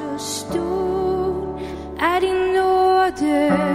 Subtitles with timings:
[0.00, 1.60] så stor.
[1.98, 3.69] Är din nåd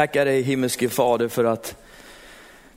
[0.00, 1.76] tackar dig himmelske Fader för att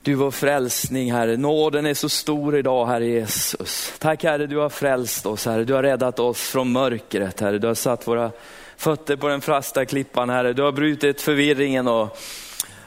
[0.02, 1.36] du var frälsning Herre.
[1.36, 3.92] Nåden är så stor idag Herre Jesus.
[3.98, 5.64] Tack Herre du har frälst oss Herre.
[5.64, 7.58] Du har räddat oss från mörkret Herre.
[7.58, 8.30] Du har satt våra
[8.76, 10.52] fötter på den fasta klippan Herre.
[10.52, 12.18] Du har brutit förvirringen och,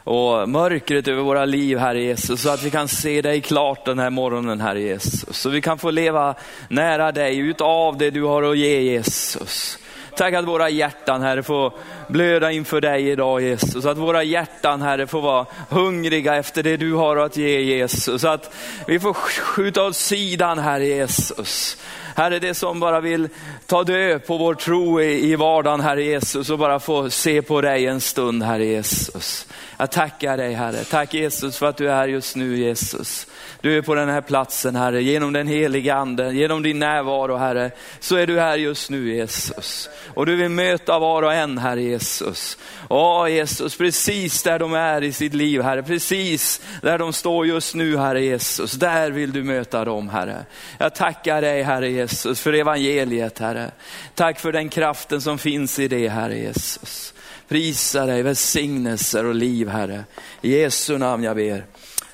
[0.03, 2.41] och mörkret över våra liv Herre Jesus.
[2.41, 5.37] Så att vi kan se dig klart den här morgonen Herre Jesus.
[5.37, 6.35] Så vi kan få leva
[6.69, 9.79] nära dig utav det du har att ge Jesus.
[10.17, 11.73] Tack att våra hjärtan Herre får
[12.07, 13.85] blöda inför dig idag Jesus.
[13.85, 18.21] Att våra hjärtan Herre får vara hungriga efter det du har att ge Jesus.
[18.21, 18.53] Så att
[18.87, 21.77] vi får skjuta åt sidan Herre Jesus.
[22.17, 23.29] Herre, det som bara vill
[23.65, 27.87] ta död på vår tro i, vardagen, Herre Jesus, och bara få se på dig
[27.87, 29.47] en stund, Herre Jesus.
[29.77, 30.83] Jag tackar dig, Herre.
[30.83, 33.27] Tack Jesus för att du är här just nu, Jesus.
[33.61, 37.71] Du är på den här platsen, Herre, genom den heliga Ande, genom din närvaro, Herre,
[37.99, 39.89] så är du här just nu, Jesus.
[40.13, 42.57] Och du vill möta var och en, Herre Jesus.
[42.89, 47.75] Åh Jesus, precis där de är i sitt liv, Herre, precis där de står just
[47.75, 50.45] nu, Herre Jesus, där vill du möta dem, Herre.
[50.77, 53.71] Jag tackar dig, Herre Jesus, för evangeliet, Herre.
[54.15, 57.13] Tack för den kraften som finns i det, Herre Jesus.
[57.47, 60.03] Prisa dig, välsignelser och liv, Herre.
[60.41, 61.65] I Jesu namn jag ber.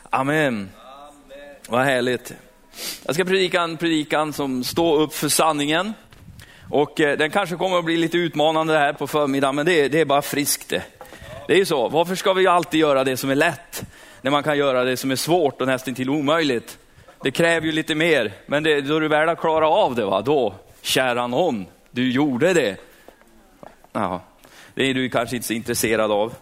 [0.10, 0.70] Amen.
[1.68, 2.34] Vad härligt.
[3.06, 5.94] Jag ska predika en predikan som står upp för sanningen.
[6.70, 9.90] Och eh, den kanske kommer att bli lite utmanande här på förmiddagen, men det är,
[9.90, 10.84] det är bara friskt det.
[11.48, 13.84] Det är ju så, varför ska vi alltid göra det som är lätt,
[14.22, 16.78] när man kan göra det som är svårt och nästan till omöjligt?
[17.24, 20.22] Det kräver ju lite mer, men det, då du väl har klarat av det, va?
[20.22, 22.78] då, kära någon, du gjorde det.
[23.92, 24.22] Ja,
[24.74, 26.34] det är du kanske inte så intresserad av.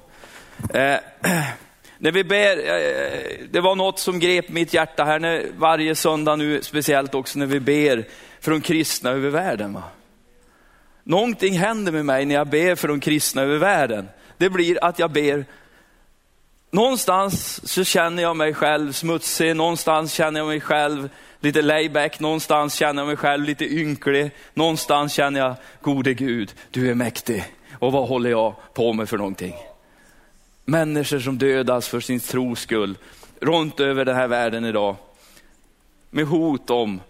[0.74, 0.96] Eh,
[1.98, 6.36] när vi ber, eh, det var något som grep mitt hjärta här när, varje söndag
[6.36, 8.08] nu, speciellt också när vi ber
[8.40, 9.74] för de kristna över världen.
[9.74, 9.84] Va?
[11.04, 14.10] Någonting händer med mig när jag ber för de kristna över världen.
[14.38, 15.46] Det blir att jag ber,
[16.72, 21.10] någonstans så känner jag mig själv smutsig, någonstans känner jag mig själv
[21.40, 26.92] lite layback, någonstans känner jag mig själv lite ynklig, någonstans känner jag, gode Gud, du
[26.92, 27.44] är mäktig.
[27.80, 29.56] Och vad håller jag på med för någonting?
[30.66, 32.98] Människor som dödas för sin tros skull,
[33.40, 34.96] runt över den här världen idag.
[36.10, 37.02] Med hot om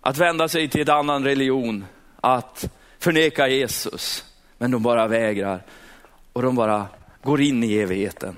[0.00, 1.84] att vända sig till en annan religion,
[2.20, 4.24] att förneka Jesus.
[4.58, 5.62] Men de bara vägrar
[6.32, 6.86] och de bara
[7.26, 8.36] går in i evigheten.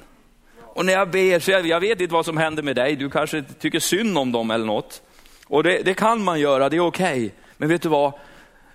[0.60, 3.10] Och när jag ber, så jag, jag vet inte vad som händer med dig, du
[3.10, 5.03] kanske tycker synd om dem eller något.
[5.47, 7.26] Och det, det kan man göra, det är okej.
[7.26, 7.31] Okay.
[7.56, 8.12] Men vet du vad?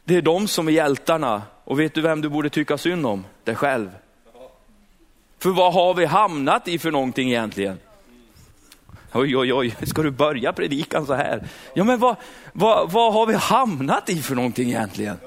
[0.03, 1.41] Det är de som är hjältarna.
[1.63, 3.25] Och vet du vem du borde tycka synd om?
[3.44, 3.90] Dig själv.
[5.40, 7.80] För vad har vi hamnat i för någonting egentligen?
[9.13, 11.47] Oj, oj, oj, ska du börja predikan så här?
[11.74, 12.16] Ja, men vad,
[12.53, 15.18] vad, vad har vi hamnat i för någonting egentligen?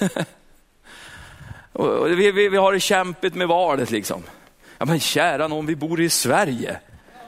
[2.06, 4.22] vi, vi, vi har det kämpigt med valet liksom.
[4.78, 6.80] Ja, men kära någon, vi bor i Sverige.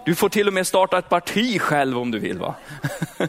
[0.04, 2.38] Du får till och med starta ett parti själv om du vill.
[2.38, 2.54] va?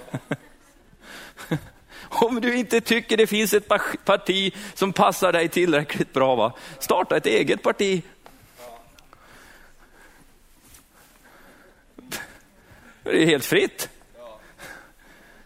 [2.01, 3.67] om du inte tycker det finns ett
[4.05, 6.53] parti som passar dig tillräckligt bra, va?
[6.79, 8.01] starta ett eget parti.
[13.03, 13.89] Det är helt fritt.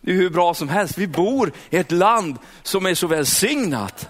[0.01, 0.97] Det är hur bra som helst.
[0.97, 4.09] Vi bor i ett land som är så välsignat.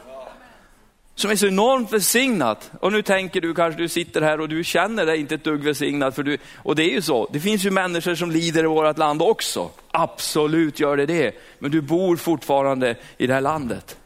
[1.16, 2.72] Som är så enormt välsignat.
[2.80, 5.64] Och nu tänker du kanske du sitter här och du känner dig inte ett dugg
[5.64, 6.16] välsignad.
[6.16, 8.98] För du, och det är ju så, det finns ju människor som lider i vårt
[8.98, 9.70] land också.
[9.92, 11.36] Absolut gör det det.
[11.60, 13.98] Men du bor fortfarande i det här landet.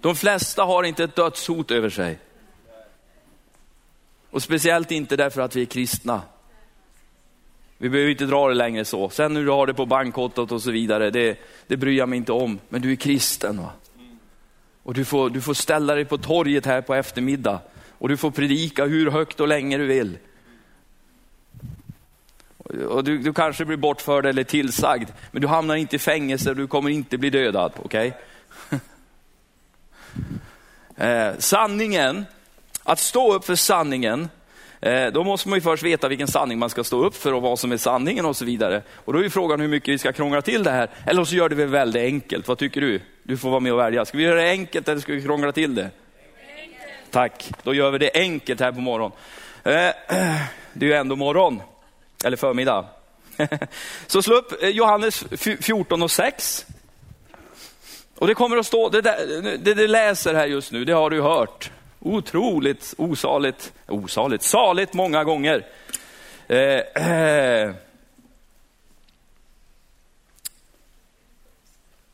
[0.00, 2.18] De flesta har inte ett dödshot över sig.
[4.30, 6.22] Och speciellt inte därför att vi är kristna.
[7.78, 9.10] Vi behöver inte dra det längre så.
[9.10, 12.16] Sen hur du har det på bankkontot och så vidare, det, det bryr jag mig
[12.16, 12.58] inte om.
[12.68, 13.56] Men du är kristen.
[13.56, 13.70] Va?
[14.82, 17.60] Och du får, du får ställa dig på torget här på eftermiddag
[17.98, 20.18] och du får predika hur högt och länge du vill.
[22.88, 26.56] Och du, du kanske blir bortförd eller tillsagd, men du hamnar inte i fängelse och
[26.56, 27.72] du kommer inte bli dödad.
[27.82, 28.12] Okay?
[30.96, 32.26] eh, sanningen,
[32.82, 34.28] att stå upp för sanningen,
[34.80, 37.42] Eh, då måste man ju först veta vilken sanning man ska stå upp för och
[37.42, 38.82] vad som är sanningen och så vidare.
[38.94, 40.90] Och då är ju frågan hur mycket vi ska krångla till det här.
[41.06, 42.48] Eller så gör det väl väldigt enkelt.
[42.48, 43.00] Vad tycker du?
[43.22, 44.04] Du får vara med och välja.
[44.04, 45.90] Ska vi göra det enkelt eller ska vi krångla till det?
[47.10, 49.18] Tack, då gör vi det enkelt här på morgonen.
[49.64, 49.72] Eh,
[50.72, 51.62] det är ju ändå morgon,
[52.24, 52.84] eller förmiddag.
[54.06, 55.24] Så slå upp eh, Johannes
[55.60, 56.66] 14 och 6.
[58.18, 61.10] Och det kommer att stå, det, där, det det läser här just nu, det har
[61.10, 61.70] du hört.
[62.00, 65.66] Otroligt, osaligt, osaligt, saligt många gånger.
[66.48, 66.58] Eh,
[67.08, 67.74] eh.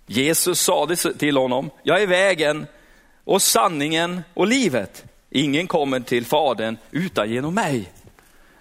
[0.07, 2.67] Jesus sade till honom, jag är vägen
[3.25, 5.05] och sanningen och livet.
[5.31, 7.93] Ingen kommer till Fadern utan genom mig.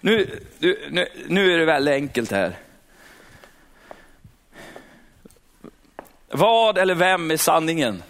[0.00, 0.40] Nu,
[0.90, 2.56] nu, nu är det väldigt enkelt här.
[6.28, 8.02] Vad eller vem är sanningen?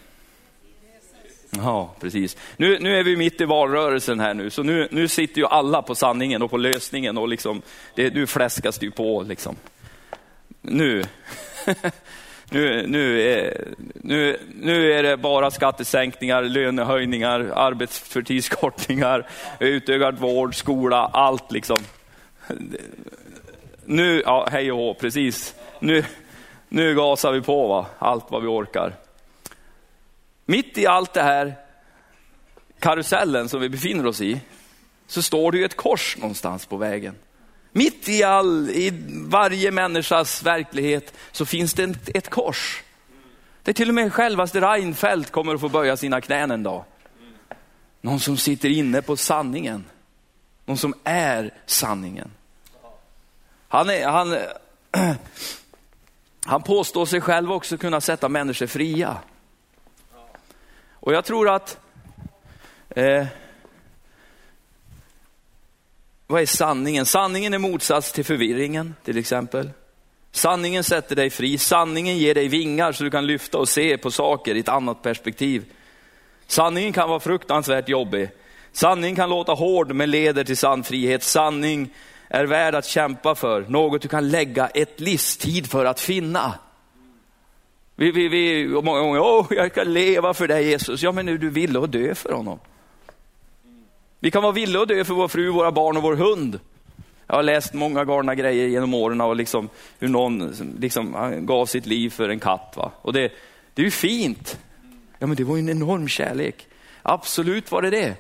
[1.63, 2.37] Ja, precis.
[2.57, 5.83] Nu, nu är vi mitt i valrörelsen här nu, så nu, nu sitter ju alla
[5.83, 7.63] på sanningen och på lösningen och liksom,
[7.95, 9.57] det, nu fläskas det ju på liksom.
[10.63, 11.05] Nu.
[12.51, 13.65] Nu, nu, är,
[13.95, 19.29] nu, nu är det bara skattesänkningar, lönehöjningar, arbetsförtidskortningar,
[19.59, 21.79] utökad vård, skola, allt liksom.
[23.85, 25.55] Nu, ja hej och hå, precis.
[25.79, 26.05] Nu,
[26.69, 27.87] nu gasar vi på va?
[27.99, 28.93] allt vad vi orkar.
[30.47, 31.55] Mitt i allt det här
[32.79, 34.41] karusellen som vi befinner oss i,
[35.07, 37.15] så står det ju ett kors någonstans på vägen.
[37.73, 42.83] Mitt i, all, i varje människas verklighet så finns det ett, ett kors.
[43.63, 46.85] Det är till och med självaste Reinfeldt kommer att få böja sina knän en dag.
[48.01, 49.85] Någon som sitter inne på sanningen.
[50.65, 52.31] Någon som är sanningen.
[53.69, 54.39] Han, är, han,
[56.45, 59.17] han påstår sig själv också kunna sätta människor fria.
[61.07, 61.79] Och jag tror att
[62.89, 63.27] eh,
[66.27, 67.07] vad är sanningen?
[67.07, 69.71] Sanningen är motsats till förvirringen till exempel.
[70.33, 74.11] Sanningen sätter dig fri, sanningen ger dig vingar så du kan lyfta och se på
[74.11, 75.65] saker i ett annat perspektiv.
[76.47, 78.31] Sanningen kan vara fruktansvärt jobbig.
[78.73, 81.23] Sanningen kan låta hård men leder till sann frihet.
[81.23, 81.95] Sanning
[82.29, 86.55] är värd att kämpa för, något du kan lägga ett livstid för att finna.
[87.99, 91.03] Vi, vi, vi många gånger, åh jag kan leva för dig Jesus.
[91.03, 92.59] Ja men nu du ville att dö för honom.
[94.21, 96.61] Vi kan vara villiga att dö för vår fru, våra barn och vår hund.
[97.27, 101.17] Jag har läst många galna grejer genom åren och liksom hur någon liksom,
[101.47, 102.75] gav sitt liv för en katt.
[102.77, 102.93] Va?
[103.03, 103.33] Och det,
[103.75, 104.59] det är ju fint.
[105.19, 106.67] Ja men det var ju en enorm kärlek.
[107.03, 108.15] Absolut var det det.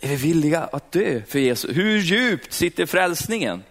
[0.00, 1.76] Är vi villiga att dö för Jesus?
[1.76, 3.62] Hur djupt sitter frälsningen?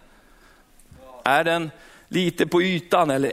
[1.24, 1.70] Är den
[2.08, 3.32] lite på ytan eller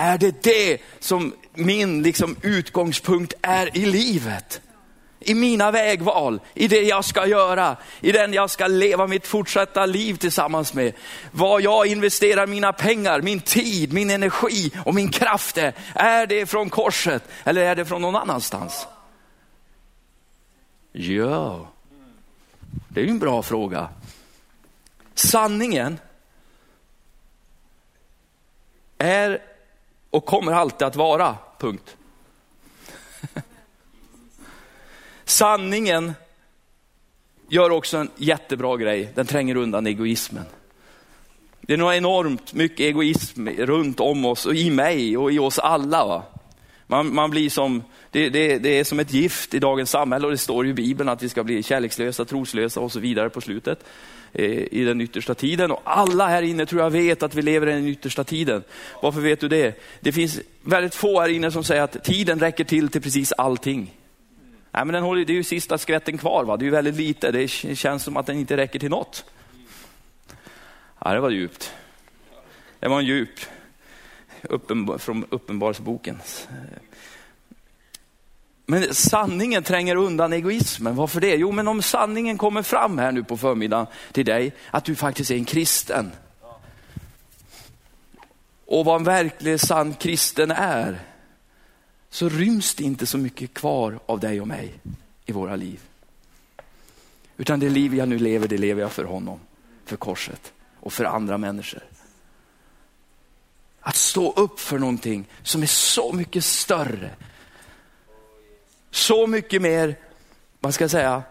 [0.00, 4.60] är det det som min liksom, utgångspunkt är i livet?
[5.22, 9.86] i mina vägval, i det jag ska göra, i den jag ska leva mitt fortsatta
[9.86, 10.92] liv tillsammans med.
[11.30, 15.74] Vad jag investerar mina pengar, min tid, min energi och min kraft är.
[15.94, 18.86] Är det från korset eller är det från någon annanstans?
[20.92, 21.68] Ja,
[22.88, 23.88] det är ju en bra fråga.
[25.14, 25.98] Sanningen
[28.98, 29.49] är
[30.10, 31.96] och kommer alltid att vara, punkt.
[35.24, 36.12] Sanningen
[37.48, 40.44] gör också en jättebra grej, den tränger undan egoismen.
[41.60, 45.58] Det är nog enormt mycket egoism runt om oss och i mig och i oss
[45.58, 46.06] alla.
[46.06, 46.22] Va?
[46.86, 50.30] Man, man blir som, det, det, det, är som ett gift i dagens samhälle och
[50.30, 53.84] det står i Bibeln att vi ska bli kärlekslösa, troslösa och så vidare på slutet
[54.32, 55.70] Eh, i den yttersta tiden.
[55.70, 58.62] Och alla här inne tror jag vet att vi lever i den yttersta tiden.
[59.02, 59.82] Varför vet du det?
[60.00, 63.96] Det finns väldigt få här inne som säger att tiden räcker till till precis allting.
[64.70, 66.56] Nej, men den håller, det är ju sista skvätten kvar, va?
[66.56, 67.30] det är ju väldigt lite.
[67.30, 69.24] Det känns som att den inte räcker till något.
[71.04, 71.72] Ja, det var djupt.
[72.80, 73.40] Det var en djup
[74.42, 76.48] uppenbar, från Uppenbarelsebokens
[78.70, 80.96] men sanningen tränger undan egoismen.
[80.96, 81.36] Varför det?
[81.36, 85.30] Jo, men om sanningen kommer fram här nu på förmiddagen till dig, att du faktiskt
[85.30, 86.12] är en kristen.
[88.66, 91.00] Och vad en verklig sann kristen är,
[92.10, 94.74] så ryms det inte så mycket kvar av dig och mig
[95.26, 95.80] i våra liv.
[97.36, 99.40] Utan det liv jag nu lever, det lever jag för honom,
[99.84, 101.82] för korset och för andra människor.
[103.80, 107.10] Att stå upp för någonting som är så mycket större.
[108.90, 109.96] Så mycket mer,
[110.60, 111.22] vad ska jag säga,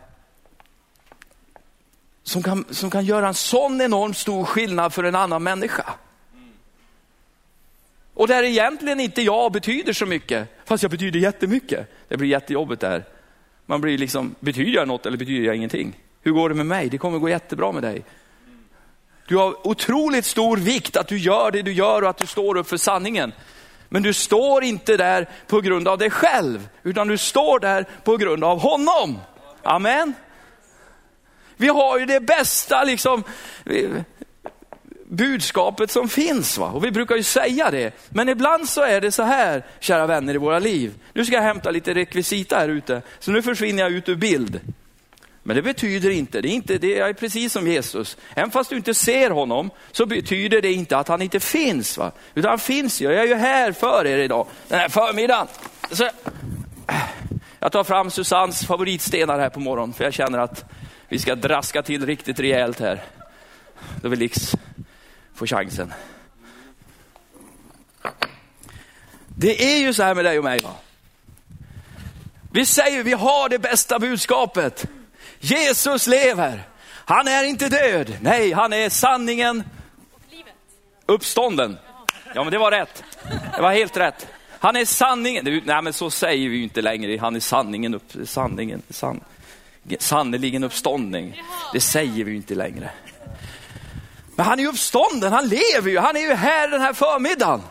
[2.23, 5.85] som kan, som kan göra en sån enormt stor skillnad för en annan människa.
[8.13, 11.91] Och där egentligen inte jag betyder så mycket, fast jag betyder jättemycket.
[12.07, 13.05] Det blir jättejobbigt där.
[13.65, 15.99] Man blir liksom, betyder jag något eller betyder jag ingenting?
[16.21, 16.89] Hur går det med mig?
[16.89, 18.03] Det kommer gå jättebra med dig.
[19.27, 22.57] Du har otroligt stor vikt att du gör det du gör och att du står
[22.57, 23.31] upp för sanningen.
[23.89, 28.17] Men du står inte där på grund av dig själv, utan du står där på
[28.17, 29.19] grund av honom.
[29.63, 30.13] Amen.
[31.57, 33.23] Vi har ju det bästa liksom,
[35.09, 36.57] budskapet som finns.
[36.57, 36.67] Va?
[36.67, 37.93] Och vi brukar ju säga det.
[38.09, 40.93] Men ibland så är det så här, kära vänner i våra liv.
[41.13, 44.59] Nu ska jag hämta lite rekvisita här ute, så nu försvinner jag ut ur bild.
[45.49, 48.17] Men det betyder inte, det är, inte, det är precis som Jesus.
[48.35, 51.97] Även fast du inte ser honom så betyder det inte att han inte finns.
[51.97, 52.11] Va?
[52.33, 55.47] Utan han finns ju, jag är ju här för er idag, den här förmiddagen.
[55.91, 56.09] Så,
[57.59, 60.65] jag tar fram Susannes favoritstenar här på morgonen för jag känner att
[61.07, 63.03] vi ska draska till riktigt rejält här.
[64.01, 64.55] Då vill Lix
[65.35, 65.93] få chansen.
[69.27, 70.59] Det är ju så här med dig och mig.
[70.63, 70.75] Va?
[72.51, 74.87] Vi säger vi har det bästa budskapet.
[75.39, 76.63] Jesus lever.
[77.05, 78.17] Han är inte död.
[78.21, 79.63] Nej, han är sanningen.
[81.05, 81.77] Uppstånden.
[82.35, 83.03] Ja, men det var rätt.
[83.55, 84.27] Det var helt rätt.
[84.59, 85.61] Han är sanningen.
[85.65, 87.17] Nej, men så säger vi ju inte längre.
[87.17, 89.19] Han är sanningen, upp, sanningen, san,
[89.99, 91.43] sannerligen uppståndning.
[91.73, 92.89] Det säger vi ju inte längre.
[94.35, 97.61] Men han är ju uppstånden, han lever ju, han är ju här den här förmiddagen.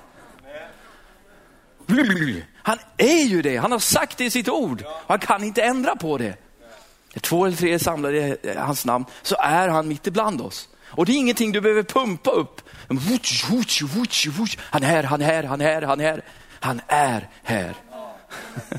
[2.62, 4.84] Han är ju det, han har sagt det i sitt ord.
[5.06, 6.36] Han kan inte ändra på det.
[7.20, 10.68] Två eller tre är samlade i eh, hans namn så är han mitt ibland oss.
[10.84, 12.60] Och det är ingenting du behöver pumpa upp.
[14.70, 16.22] Han är här, han är här, han är här, han är här.
[16.60, 17.74] Han är här.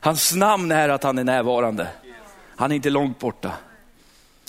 [0.00, 1.88] Hans namn är att han är närvarande.
[2.56, 3.52] Han är inte långt borta.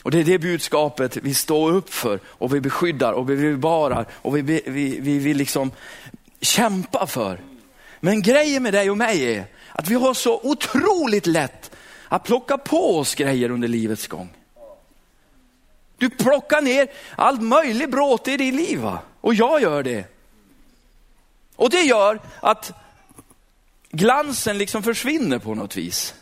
[0.04, 4.06] Och det är det budskapet vi står upp för och vi beskyddar och vi bevarar
[4.12, 5.72] och vi, vi, vi, vi vill liksom
[6.42, 7.40] kämpa för.
[8.00, 11.59] Men grejen med dig och mig är att vi har så otroligt lätt
[12.10, 14.30] att plocka på oss grejer under livets gång.
[15.98, 19.00] Du plockar ner allt möjligt bråte i ditt liv va?
[19.22, 20.06] och jag gör det.
[21.56, 22.72] Och det gör att
[23.92, 26.14] glansen liksom försvinner på något vis.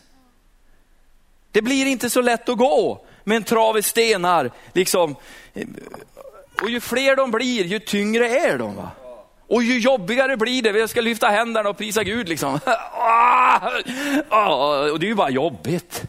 [1.52, 4.52] Det blir inte så lätt att gå med en trave stenar.
[4.74, 5.16] Liksom.
[6.62, 8.76] Och ju fler de blir, ju tyngre är de.
[8.76, 8.92] Va?
[9.48, 12.30] Och ju jobbigare blir det, vi ska lyfta händerna och prisa Gud.
[12.30, 12.60] Liksom.
[13.00, 13.72] Ah!
[14.30, 14.92] Ah!
[14.92, 16.04] Och det är ju bara jobbigt.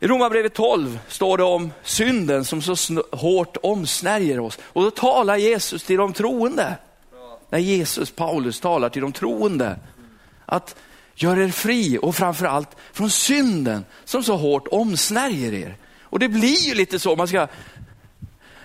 [0.00, 4.58] I Romarbrevet 12 står det om synden som så hårt omsnärjer oss.
[4.62, 6.76] Och då talar Jesus till de troende.
[7.50, 9.78] När Jesus, Paulus, talar till de troende.
[10.46, 10.76] Att
[11.14, 15.76] gör er fri och framförallt från synden som så hårt omsnärjer er.
[16.02, 17.48] Och det blir ju lite så, man ska,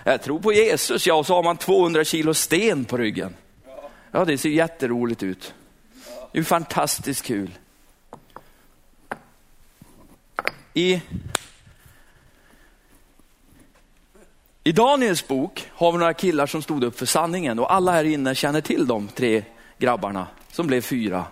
[0.04, 3.34] jag tror på Jesus, ja, och så har man 200 kilo sten på ryggen.
[4.10, 5.54] Ja, det ser jätteroligt ut.
[6.32, 7.50] Det är fantastiskt kul.
[10.74, 11.02] I,
[14.64, 18.04] I Daniels bok har vi några killar som stod upp för sanningen och alla här
[18.04, 19.44] inne känner till de tre
[19.78, 21.24] grabbarna som blev fyra.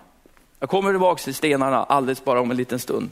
[0.59, 3.11] Jag kommer tillbaka till stenarna alldeles bara om en liten stund.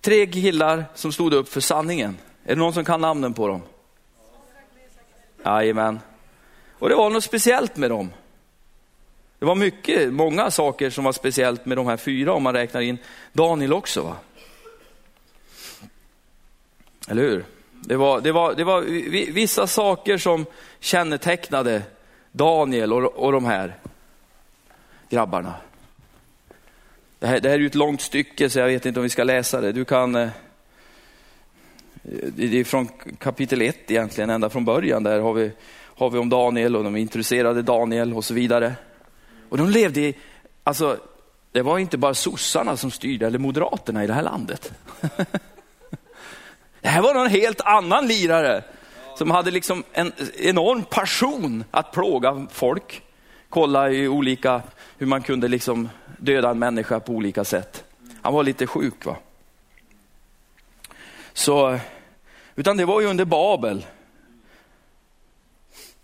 [0.00, 2.18] Tre killar som stod upp för sanningen.
[2.44, 3.62] Är det någon som kan namnen på dem?
[5.44, 6.00] Jajamän.
[6.78, 8.10] Och det var något speciellt med dem.
[9.38, 12.80] Det var mycket, många saker som var speciellt med de här fyra om man räknar
[12.80, 12.98] in
[13.32, 14.02] Daniel också.
[14.02, 14.16] Va?
[17.08, 17.44] Eller hur?
[17.70, 18.82] Det var, det, var, det var
[19.32, 20.46] vissa saker som
[20.80, 21.82] kännetecknade
[22.32, 23.76] Daniel och, och de här
[25.08, 25.54] grabbarna.
[27.20, 29.10] Det här, det här är ju ett långt stycke så jag vet inte om vi
[29.10, 29.72] ska läsa det.
[29.72, 30.28] Du kan, eh,
[32.02, 35.02] det är från kapitel 1 egentligen, ända från början.
[35.02, 35.52] Där har vi,
[35.96, 38.74] har vi om Daniel och de introducerade Daniel och så vidare.
[39.48, 40.14] Och de levde i,
[40.64, 40.96] alltså
[41.52, 44.72] det var inte bara sossarna som styrde, eller moderaterna i det här landet.
[46.82, 48.64] Det här var någon helt annan lirare
[49.18, 53.02] som hade liksom en enorm passion att plåga folk.
[53.50, 54.62] Kolla i olika,
[54.98, 55.88] hur man kunde liksom
[56.18, 57.84] döda en människa på olika sätt.
[58.22, 59.16] Han var lite sjuk va.
[61.32, 61.78] Så,
[62.54, 63.86] utan det var ju under Babel.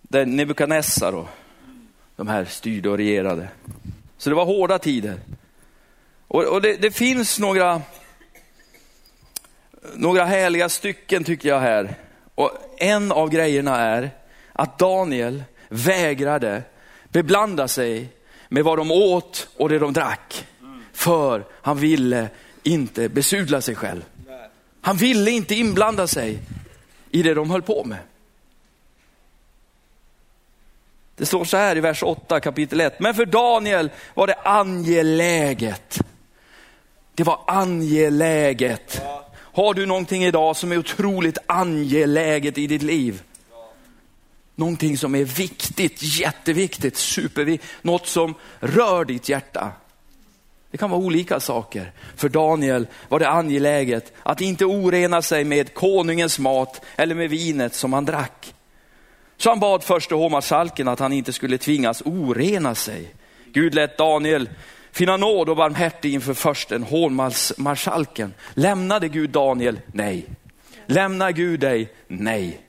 [0.03, 1.29] Där Nebukadnessar och
[2.17, 3.49] de här styrde och regerade.
[4.17, 5.21] Så det var hårda tider.
[6.29, 7.83] Och, och det, det finns några
[9.95, 11.95] några härliga stycken tycker jag här.
[12.35, 14.11] Och en av grejerna är
[14.53, 16.63] att Daniel vägrade
[17.09, 18.09] beblanda sig
[18.49, 20.47] med vad de åt och det de drack.
[20.93, 22.29] För han ville
[22.63, 24.05] inte besudla sig själv.
[24.81, 26.39] Han ville inte inblanda sig
[27.11, 27.99] i det de höll på med.
[31.17, 33.01] Det står så här i vers 8 kapitel 1.
[33.01, 35.99] Men för Daniel var det angeläget.
[37.15, 39.03] Det var angeläget
[39.57, 43.23] har du någonting idag som är otroligt angeläget i ditt liv?
[44.59, 47.73] Någonting som är viktigt, jätteviktigt, superviktigt.
[47.83, 49.73] Något som rör ditt hjärta.
[50.71, 51.93] Det kan vara olika saker.
[52.17, 57.75] För Daniel var det angeläget att inte orena sig med konungens mat eller med vinet
[57.75, 58.55] som han drack.
[59.37, 63.15] Så han bad förste hovmarskalken att han inte skulle tvingas orena sig.
[63.53, 64.49] Gud lät Daniel
[64.93, 68.35] finna nåd och barmhärtig inför försten hovmarskalken.
[68.55, 69.81] Lämnade Gud Daniel?
[69.87, 70.27] Nej.
[70.87, 71.93] Lämnar Gud dig?
[72.09, 72.66] Nej.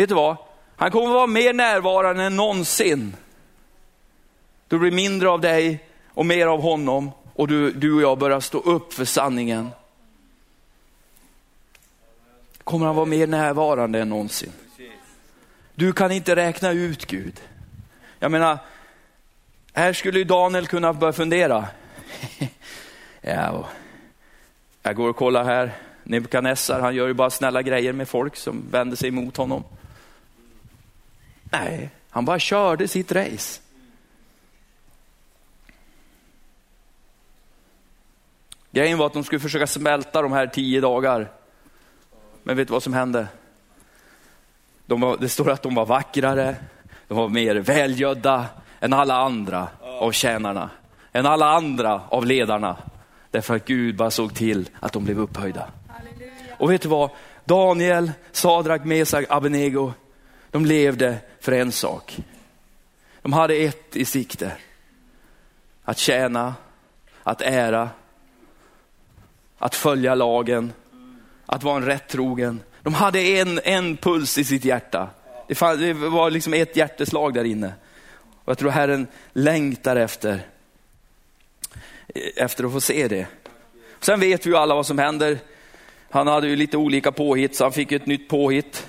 [0.00, 0.36] Vet du vad?
[0.76, 3.16] Han kommer vara mer närvarande än någonsin.
[4.68, 8.40] Du blir mindre av dig och mer av honom och du, du och jag börjar
[8.40, 9.70] stå upp för sanningen.
[12.64, 14.52] Kommer han vara mer närvarande än någonsin.
[15.74, 17.40] Du kan inte räkna ut Gud.
[18.18, 18.58] Jag menar,
[19.72, 21.64] här skulle ju Daniel kunna börja fundera.
[23.20, 23.68] ja,
[24.82, 25.72] jag går och kollar här.
[26.04, 29.64] Nebukadnessar, han gör ju bara snälla grejer med folk som vänder sig emot honom.
[31.50, 33.60] Nej, han bara körde sitt race.
[38.70, 41.30] Grejen var att de skulle försöka smälta de här tio dagar.
[42.42, 43.26] Men vet du vad som hände?
[44.86, 46.56] De var, det står att de var vackrare,
[47.08, 48.46] de var mer välgödda
[48.80, 50.70] än alla andra av tjänarna,
[51.12, 52.76] än alla andra av ledarna.
[53.30, 55.68] Därför att Gud bara såg till att de blev upphöjda.
[56.58, 57.10] Och vet du vad?
[57.44, 59.92] Daniel, Sadrak, Mesak, Abenego,
[60.50, 62.18] de levde för en sak.
[63.22, 64.52] De hade ett i sikte.
[65.84, 66.54] Att tjäna,
[67.22, 67.90] att ära,
[69.58, 70.72] att följa lagen,
[71.46, 72.60] att vara en rättrogen.
[72.82, 75.08] De hade en, en puls i sitt hjärta.
[75.48, 77.72] Det, fann, det var liksom ett hjärteslag där inne.
[78.44, 80.40] Och jag tror Herren längtar efter,
[82.36, 83.26] efter att få se det.
[84.00, 85.38] Sen vet vi ju alla vad som händer.
[86.10, 88.86] Han hade ju lite olika påhitt, så han fick ett nytt påhitt.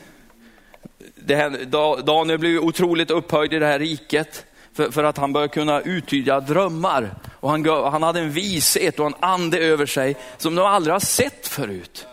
[1.26, 1.72] Det
[2.06, 6.40] Daniel blev otroligt upphöjd i det här riket för, för att han började kunna uttyda
[6.40, 7.16] drömmar.
[7.40, 11.00] Och han, han hade en vishet och en ande över sig som de aldrig har
[11.00, 12.08] sett förut.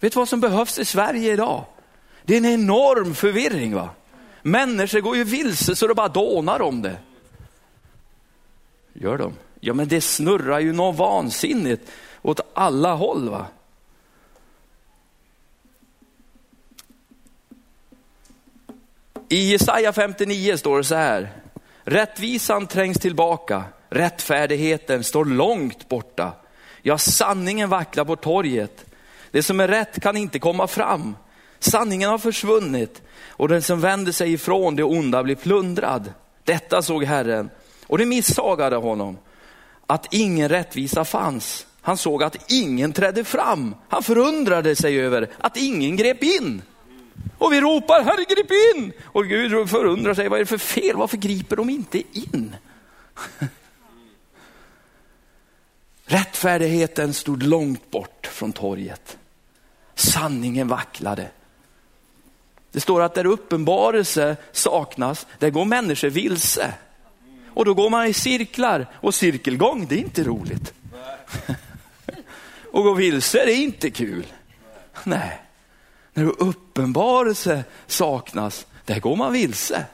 [0.00, 1.64] Vet du vad som behövs i Sverige idag?
[2.24, 3.74] Det är en enorm förvirring.
[3.74, 3.88] va?
[4.42, 6.96] Människor går ju vilse så det bara dånar om det.
[8.92, 9.34] Gör de?
[9.60, 11.90] Ja men det snurrar ju något vansinnigt
[12.22, 13.28] åt alla håll.
[13.28, 13.46] va?
[19.32, 21.32] I Jesaja 59 står det så här.
[21.84, 26.32] Rättvisan trängs tillbaka, rättfärdigheten står långt borta.
[26.82, 28.84] Ja, sanningen vacklar på torget.
[29.30, 31.16] Det som är rätt kan inte komma fram.
[31.58, 36.12] Sanningen har försvunnit och den som vänder sig ifrån det onda blir plundrad.
[36.44, 37.50] Detta såg Herren
[37.86, 39.18] och det missagade honom
[39.86, 41.66] att ingen rättvisa fanns.
[41.80, 43.74] Han såg att ingen trädde fram.
[43.88, 46.62] Han förundrade sig över att ingen grep in.
[47.38, 48.92] Och vi ropar, Herre grip in!
[49.04, 50.96] Och Gud förundrar sig, vad är det för fel?
[50.96, 52.56] Varför griper de inte in?
[56.04, 59.18] Rättfärdigheten stod långt bort från torget.
[59.94, 61.30] Sanningen vacklade.
[62.72, 66.74] Det står att där uppenbarelse saknas, där går människor vilse.
[67.54, 70.74] Och då går man i cirklar och cirkelgång, det är inte roligt.
[72.72, 74.26] och gå vilse, det är inte kul.
[75.04, 75.40] Nej.
[76.20, 79.86] När uppenbarelse saknas, där går man vilse.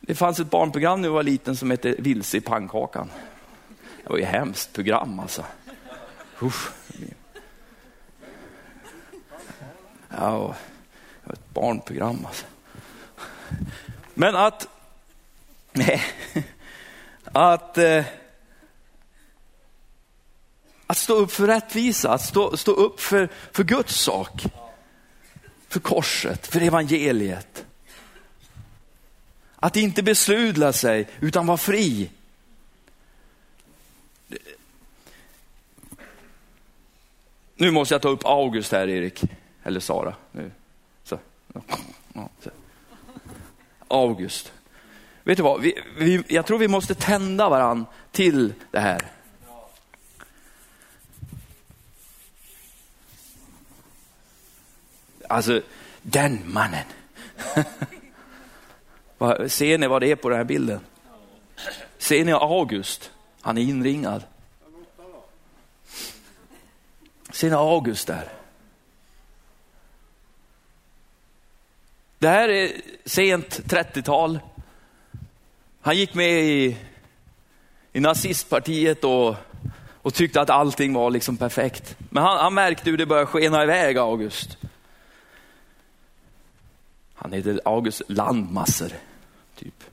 [0.00, 3.10] Det fanns ett barnprogram när jag var liten som hette Vilse i pannkakan.
[4.02, 5.44] Det var ju hemskt program alltså.
[6.42, 6.68] Usch.
[10.08, 10.54] Ja,
[11.22, 12.46] det var ett barnprogram alltså.
[14.14, 14.68] Men att,
[15.72, 16.02] nej,
[17.24, 18.04] att eh,
[20.86, 24.44] att stå upp för rättvisa, att stå, stå upp för, för Guds sak.
[25.68, 27.64] För korset, för evangeliet.
[29.56, 32.10] Att inte besludla sig utan vara fri.
[37.54, 39.22] Nu måste jag ta upp August här Erik,
[39.62, 40.14] eller Sara.
[40.32, 40.50] Nu.
[41.04, 41.18] Så.
[43.88, 44.52] August.
[45.24, 49.15] Vet du vad, vi, vi, jag tror vi måste tända varann till det här.
[55.28, 55.62] Alltså,
[56.02, 56.84] den mannen.
[59.48, 60.80] Ser ni vad det är på den här bilden?
[61.98, 63.10] Ser ni August?
[63.40, 64.22] Han är inringad.
[67.32, 68.28] Ser ni August där?
[72.18, 72.72] Det här är
[73.04, 74.38] sent 30-tal.
[75.80, 76.76] Han gick med i,
[77.92, 79.34] i nazistpartiet och,
[80.02, 81.96] och tyckte att allting var liksom perfekt.
[82.10, 84.58] Men han, han märkte hur det började skena iväg, August.
[87.16, 88.92] Han heter August Landmasser.
[89.58, 89.84] Typ.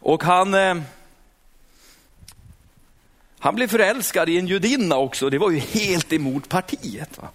[0.00, 0.76] Och han, eh,
[3.38, 5.30] han blev förälskad i en judinna också.
[5.30, 7.18] Det var ju helt emot partiet.
[7.18, 7.28] Va?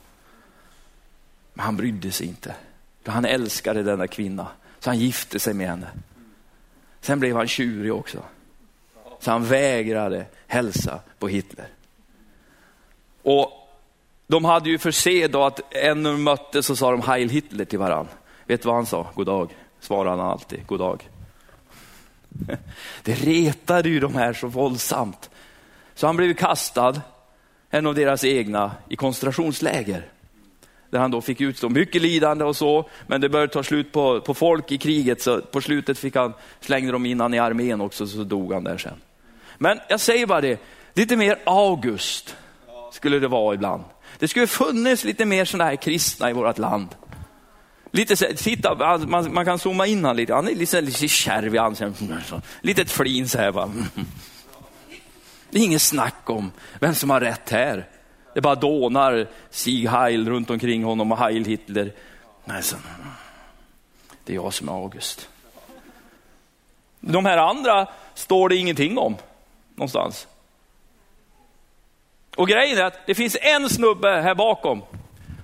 [1.53, 2.55] Men han brydde sig inte.
[3.05, 4.47] Han älskade denna kvinna.
[4.79, 5.87] Så han gifte sig med henne.
[7.01, 8.23] Sen blev han tjurig också.
[9.19, 11.67] Så han vägrade hälsa på Hitler.
[13.23, 13.51] Och
[14.27, 17.79] de hade ju för sed att en de möttes så sa de Heil Hitler till
[17.79, 18.13] varandra.
[18.47, 19.07] Vet du vad han sa?
[19.15, 20.67] God dag, svarade han alltid.
[20.67, 21.09] God dag.
[23.03, 25.29] Det retade ju de här så våldsamt.
[25.93, 27.01] Så han blev kastad,
[27.69, 30.07] en av deras egna, i koncentrationsläger.
[30.89, 34.21] Där han då fick utstå mycket lidande och så, men det började ta slut på,
[34.21, 37.81] på folk i kriget, så på slutet fick han, slängde de in han i armén
[37.81, 39.01] också, så dog han där sen.
[39.57, 40.59] Men jag säger bara det,
[40.93, 42.35] lite mer August
[42.91, 43.83] skulle det vara ibland.
[44.19, 46.87] Det skulle funnits lite mer sådana här kristna i vårt land.
[47.95, 51.55] Lite så, titta, man, man kan zooma in han lite, han är lite, lite kärv
[51.55, 52.09] i ansiktet.
[52.61, 53.71] Litet flin så här bara.
[55.49, 57.87] Det är inget snack om vem som har rätt här.
[58.33, 61.93] Det bara dånar Sieg Heil runt omkring honom och Heil Hitler.
[62.45, 62.75] Nej, så,
[64.23, 65.29] det är jag som är August.
[66.99, 69.15] De här andra står det ingenting om
[69.75, 70.27] någonstans.
[72.35, 74.81] Och grejen är att det finns en snubbe här bakom.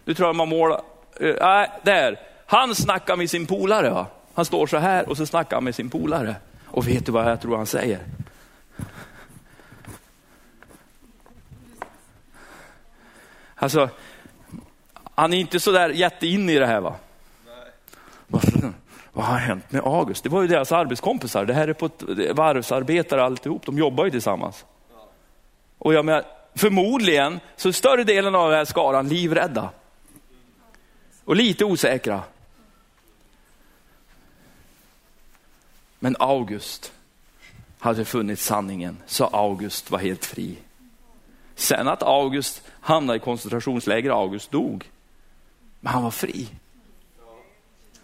[0.05, 0.81] Du tror jag man målar,
[1.19, 2.28] äh, eh, där.
[2.49, 3.89] Han snackar med sin polare.
[3.89, 4.07] Va?
[4.33, 6.35] Han står så här och så snackar han med sin polare.
[6.65, 7.99] Och vet du vad jag tror han säger?
[13.55, 13.89] Alltså,
[15.15, 16.95] han är inte så där jätteinne i det här va?
[17.45, 18.71] Nej.
[19.13, 20.23] Vad har hänt med August?
[20.23, 21.45] Det var ju deras arbetskompisar.
[21.45, 22.03] Det här är på ett,
[22.35, 23.65] varvsarbetare alltihop.
[23.65, 24.65] De jobbar ju tillsammans.
[25.77, 26.23] Och jag menar,
[26.55, 29.69] förmodligen så är större delen av den här skaran livrädda.
[31.25, 32.23] Och lite osäkra.
[35.99, 36.91] Men August
[37.79, 40.57] hade funnit sanningen, så August var helt fri.
[41.55, 44.89] Sen att August hamnade i koncentrationsläger, August dog.
[45.79, 46.47] Men han var fri.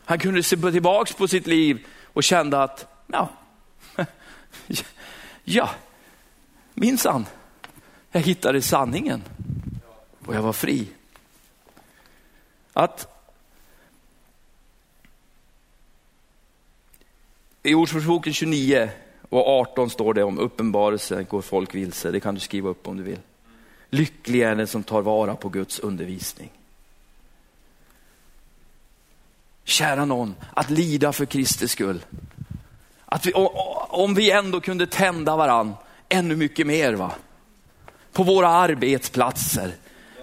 [0.05, 3.29] Han kunde se tillbaks på sitt liv och kände att, ja,
[5.43, 5.69] ja,
[6.73, 7.25] minsann,
[8.11, 9.23] jag hittade sanningen
[10.25, 10.87] och jag var fri.
[12.73, 13.14] Att
[17.65, 18.89] i Ordspråksboken 29
[19.29, 22.11] och 18 står det om uppenbarelse går folk vilse.
[22.11, 23.19] Det kan du skriva upp om du vill.
[23.89, 26.49] Lycklig är den som tar vara på Guds undervisning.
[29.63, 32.05] Kära någon, att lida för Kristi skull.
[33.05, 33.33] Att vi,
[33.89, 35.73] om vi ändå kunde tända varann
[36.09, 36.93] ännu mycket mer.
[36.93, 37.11] va?
[38.11, 39.71] På våra arbetsplatser,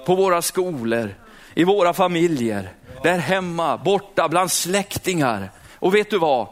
[0.07, 1.15] på våra skolor,
[1.55, 5.51] i våra familjer, där hemma, borta, bland släktingar.
[5.75, 6.49] Och vet du vad?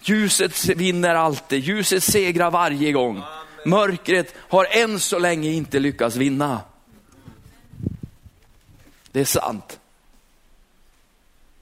[0.00, 3.22] Ljuset vinner alltid, ljuset segrar varje gång.
[3.64, 6.60] Mörkret har än så länge inte lyckats vinna.
[9.12, 9.80] Det är sant.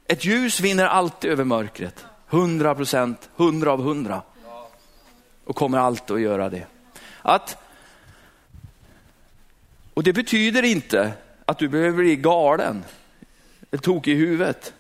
[0.07, 2.05] Ett ljus vinner alltid över mörkret.
[2.27, 4.23] Hundra procent, hundra av hundra.
[5.45, 6.67] Och kommer alltid att göra det.
[7.23, 7.57] Att,
[9.95, 11.13] och det betyder inte
[11.45, 12.85] att du behöver bli galen,
[13.83, 14.73] tokig i huvudet.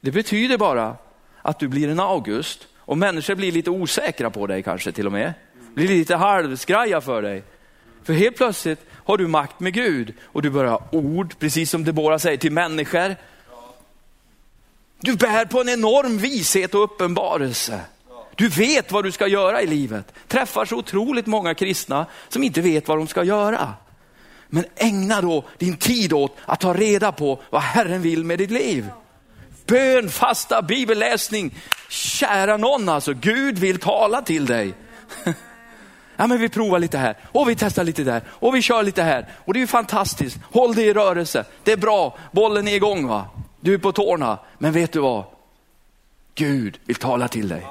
[0.00, 0.96] Det betyder bara
[1.42, 5.12] att du blir en August och människor blir lite osäkra på dig kanske till och
[5.12, 5.32] med.
[5.74, 7.42] Blir lite halvskraja för dig.
[8.04, 11.84] För helt plötsligt har du makt med Gud och du börjar ha ord, precis som
[11.84, 13.16] Debora säger, till människor.
[15.00, 17.80] Du bär på en enorm vishet och uppenbarelse.
[18.34, 20.12] Du vet vad du ska göra i livet.
[20.28, 23.74] Träffar så otroligt många kristna som inte vet vad de ska göra.
[24.48, 28.50] Men ägna då din tid åt att ta reda på vad Herren vill med ditt
[28.50, 28.86] liv.
[29.66, 31.54] Bön, fasta, bibelläsning.
[31.88, 34.74] Kära någon alltså, Gud vill tala till dig.
[36.18, 39.02] Ja, men vi provar lite här och vi testar lite där och vi kör lite
[39.02, 39.28] här.
[39.44, 40.38] Och det är ju fantastiskt.
[40.52, 41.44] Håll dig i rörelse.
[41.64, 42.18] Det är bra.
[42.32, 43.26] Bollen är igång va.
[43.60, 44.38] Du är på tårna.
[44.58, 45.24] Men vet du vad?
[46.34, 47.66] Gud vill tala till dig.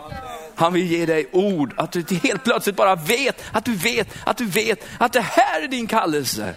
[0.55, 4.37] Han vill ge dig ord, att du helt plötsligt bara vet, att du vet, att
[4.37, 6.55] du vet att det här är din kallelse.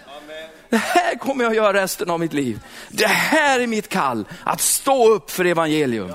[0.70, 2.60] Det här kommer jag göra resten av mitt liv.
[2.88, 6.12] Det här är mitt kall, att stå upp för evangelium.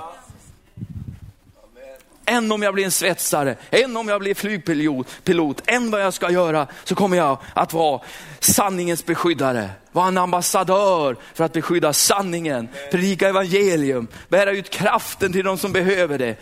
[2.25, 6.31] Än om jag blir en svetsare, än om jag blir flygpilot, än vad jag ska
[6.31, 8.01] göra så kommer jag att vara
[8.39, 9.69] sanningens beskyddare.
[9.91, 15.73] Vara en ambassadör för att beskydda sanningen, predika evangelium, bära ut kraften till de som
[15.73, 16.35] behöver det.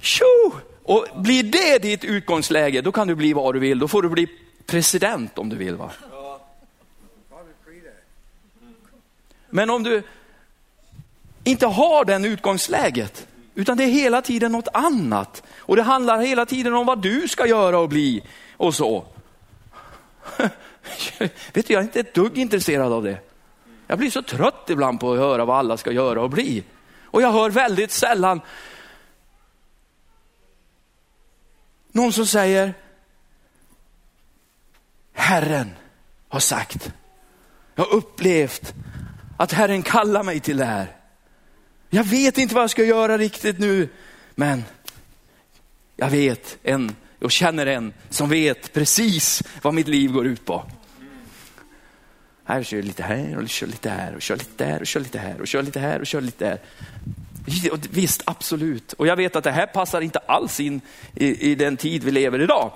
[0.00, 0.52] Tjo!
[0.84, 3.78] Och blir det ditt utgångsläge, då kan du bli vad du vill.
[3.78, 4.28] Då får du bli
[4.66, 5.76] president om du vill.
[5.76, 5.90] Va?
[9.54, 10.02] Men om du
[11.44, 15.42] inte har den utgångsläget, Utan det är hela tiden något annat.
[15.58, 18.22] Och det handlar hela tiden om vad du ska göra och bli
[18.56, 19.06] och så.
[21.52, 23.18] Vet du, jag är inte ett dugg intresserad av det.
[23.86, 26.64] Jag blir så trött ibland på att höra vad alla ska göra och bli.
[27.04, 28.40] Och jag hör väldigt sällan
[31.92, 32.74] någon som säger,
[35.12, 35.70] Herren
[36.28, 36.92] har sagt,
[37.74, 38.74] jag har upplevt
[39.36, 40.96] att Herren kallar mig till det här.
[41.90, 43.88] Jag vet inte vad jag ska göra riktigt nu,
[44.34, 44.64] men
[45.96, 50.64] jag vet en och känner en som vet precis vad mitt liv går ut på.
[52.44, 55.00] Här kör jag lite här och kör lite här och kör lite där och kör
[55.00, 56.58] lite här och kör lite här och kör lite där.
[57.90, 58.92] Visst, absolut.
[58.92, 60.80] Och jag vet att det här passar inte alls in
[61.14, 62.72] i, i den tid vi lever idag.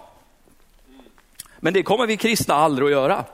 [1.61, 3.25] Men det kommer vi kristna aldrig att göra.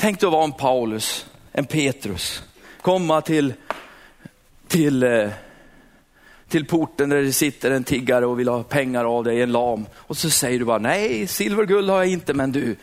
[0.00, 2.42] Tänk dig att vara en Paulus, en Petrus,
[2.82, 3.54] komma till,
[4.68, 5.28] till, eh,
[6.48, 9.86] till porten där det sitter en tiggare och vill ha pengar av dig, en lam.
[9.94, 12.76] Och så säger du bara, nej, silver och guld har jag inte, men du,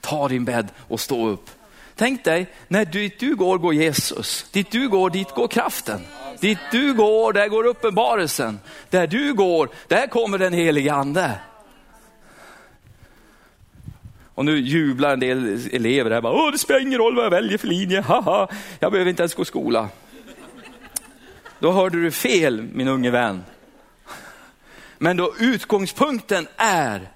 [0.00, 1.50] ta din bädd och stå upp.
[1.94, 4.46] Tänk dig, när dit du går, går Jesus.
[4.52, 6.00] Dit du går, dit går kraften.
[6.40, 8.60] Dit du går, där går uppenbarelsen.
[8.90, 11.38] Där du går, där kommer den helige ande.
[14.38, 17.30] Och nu jublar en del elever här, bara, Åh, det spelar ingen roll vad jag
[17.30, 18.48] väljer för linje, haha,
[18.80, 19.88] jag behöver inte ens gå i skola.
[21.58, 23.44] Då hörde du fel min unge vän.
[24.98, 27.10] Men då utgångspunkten är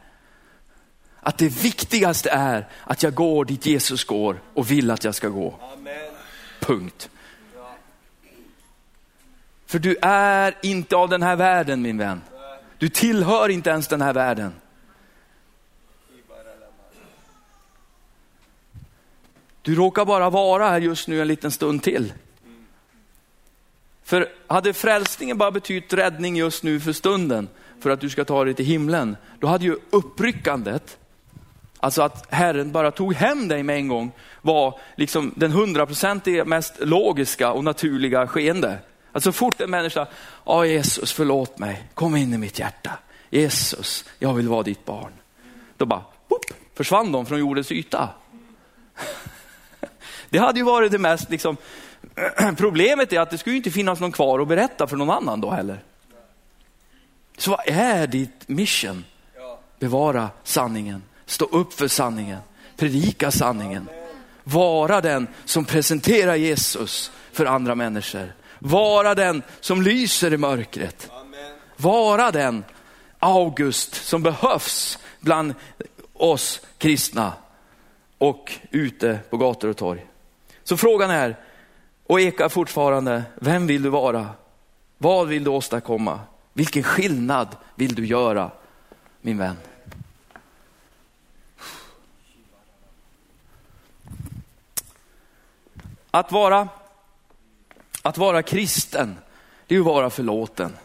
[1.20, 5.28] att det viktigaste är att jag går dit Jesus går och vill att jag ska
[5.28, 5.54] gå.
[5.72, 6.10] Amen.
[6.60, 7.10] Punkt.
[9.66, 12.20] För du är inte av den här världen min vän.
[12.78, 14.52] Du tillhör inte ens den här världen.
[19.62, 22.12] Du råkar bara vara här just nu en liten stund till.
[24.04, 27.48] För hade frälsningen bara betytt räddning just nu för stunden,
[27.80, 30.98] för att du ska ta dig till himlen, då hade ju uppryckandet,
[31.78, 36.74] alltså att Herren bara tog hem dig med en gång, var liksom den hundraprocentiga mest
[36.80, 38.78] logiska och naturliga skeende.
[39.12, 40.06] Alltså fort en människa,
[40.44, 42.98] ja Jesus förlåt mig, kom in i mitt hjärta.
[43.30, 45.12] Jesus, jag vill vara ditt barn.
[45.76, 46.44] Då bara, boop,
[46.74, 48.08] försvann de från jordens yta.
[50.32, 51.56] Det hade ju varit det mest, liksom,
[52.56, 55.50] problemet är att det skulle inte finnas någon kvar att berätta för någon annan då
[55.50, 55.82] heller.
[57.38, 59.04] Så vad är ditt mission?
[59.78, 62.38] Bevara sanningen, stå upp för sanningen,
[62.76, 63.88] predika sanningen.
[64.44, 68.32] Vara den som presenterar Jesus för andra människor.
[68.58, 71.10] Vara den som lyser i mörkret.
[71.76, 72.64] Vara den
[73.18, 75.54] August som behövs bland
[76.12, 77.32] oss kristna
[78.18, 80.06] och ute på gator och torg.
[80.64, 81.36] Så frågan är,
[82.06, 84.28] och ekar fortfarande, vem vill du vara?
[84.98, 86.20] Vad vill du åstadkomma?
[86.52, 88.50] Vilken skillnad vill du göra,
[89.20, 89.56] min vän?
[96.10, 96.68] Att vara,
[98.02, 99.16] att vara kristen,
[99.66, 100.76] det är ju att vara förlåten.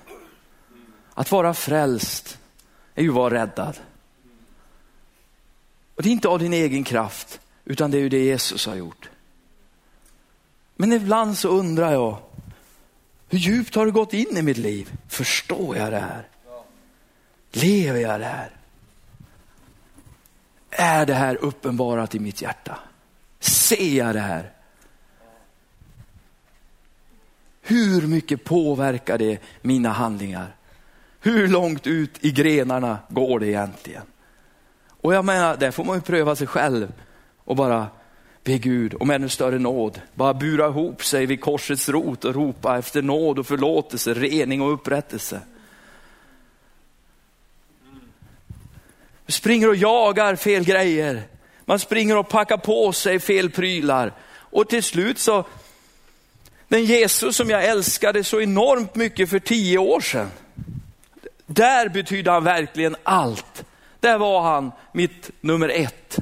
[1.13, 2.39] Att vara frälst
[2.95, 3.77] är ju att vara räddad.
[5.95, 8.75] Och det är inte av din egen kraft, utan det är ju det Jesus har
[8.75, 9.09] gjort.
[10.79, 12.17] Men ibland så undrar jag,
[13.29, 14.91] hur djupt har det gått in i mitt liv?
[15.07, 16.27] Förstår jag det här?
[17.51, 18.51] Lever jag det här?
[20.69, 22.79] Är det här uppenbarat i mitt hjärta?
[23.39, 24.51] Ser jag det här?
[27.61, 30.55] Hur mycket påverkar det mina handlingar?
[31.19, 34.03] Hur långt ut i grenarna går det egentligen?
[35.01, 36.93] Och jag menar, där får man ju pröva sig själv
[37.37, 37.87] och bara
[38.47, 40.01] Be Gud om ännu större nåd.
[40.13, 44.73] Bara bura ihop sig vid korsets rot och ropa efter nåd och förlåtelse, rening och
[44.73, 45.41] upprättelse.
[47.81, 51.23] Man springer och jagar fel grejer.
[51.65, 54.13] Man springer och packar på sig fel prylar.
[54.29, 55.45] Och till slut så,
[56.67, 60.31] den Jesus som jag älskade så enormt mycket för tio år sedan,
[61.45, 63.65] där betydde han verkligen allt.
[63.99, 66.17] Där var han mitt nummer ett,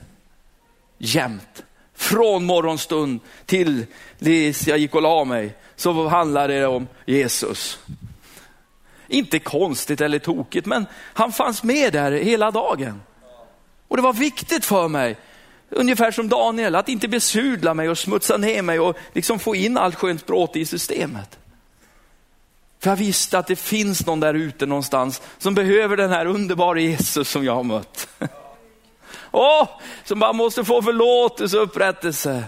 [0.98, 3.86] jämt från morgonstund till
[4.20, 7.80] tills jag gick och la mig, så handlar det om Jesus.
[9.08, 13.02] Inte konstigt eller tokigt, men han fanns med där hela dagen.
[13.88, 15.18] Och det var viktigt för mig,
[15.70, 19.78] ungefär som Daniel, att inte besudla mig och smutsa ner mig och liksom få in
[19.78, 21.40] allt skönt bråte i systemet.
[22.80, 26.80] För jag visste att det finns någon där ute någonstans som behöver den här underbara
[26.80, 28.08] Jesus som jag har mött.
[29.38, 29.68] Åh,
[30.04, 32.44] som bara måste få förlåtelse och upprättelse.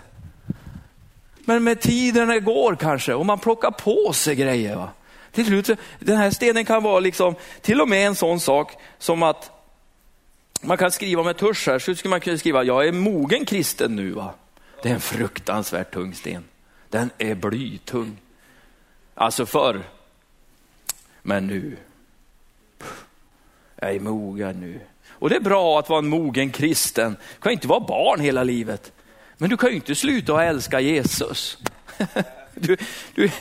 [1.39, 4.75] Men med tiden det går kanske och man plockar på sig grejer.
[4.75, 4.89] Va?
[5.31, 5.69] Till slut,
[5.99, 9.51] den här stenen kan vara liksom, till och med en sån sak som att
[10.61, 13.95] man kan skriva med tusch här, så skulle man kunna skriva, jag är mogen kristen
[13.95, 14.11] nu.
[14.11, 14.33] Va?
[14.83, 16.43] Det är en fruktansvärt tung sten.
[16.89, 18.17] Den är blytung.
[19.15, 19.81] Alltså förr.
[21.21, 21.77] Men nu.
[23.75, 24.79] Jag är mogen nu.
[25.19, 27.17] Och det är bra att vara en mogen kristen.
[27.35, 28.91] Du kan inte vara barn hela livet.
[29.37, 31.57] Men du kan ju inte sluta att älska Jesus.
[32.59, 32.77] Du,
[33.15, 33.31] du,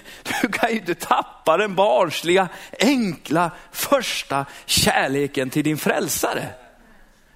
[0.42, 2.48] du kan ju inte tappa den barnsliga,
[2.80, 6.48] enkla, första kärleken till din frälsare.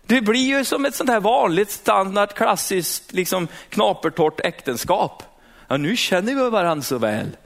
[0.07, 5.23] Det blir ju som ett sånt här vanligt, standard, klassiskt, liksom knapertorrt äktenskap.
[5.69, 7.37] Ja, nu känner vi varandra så väl,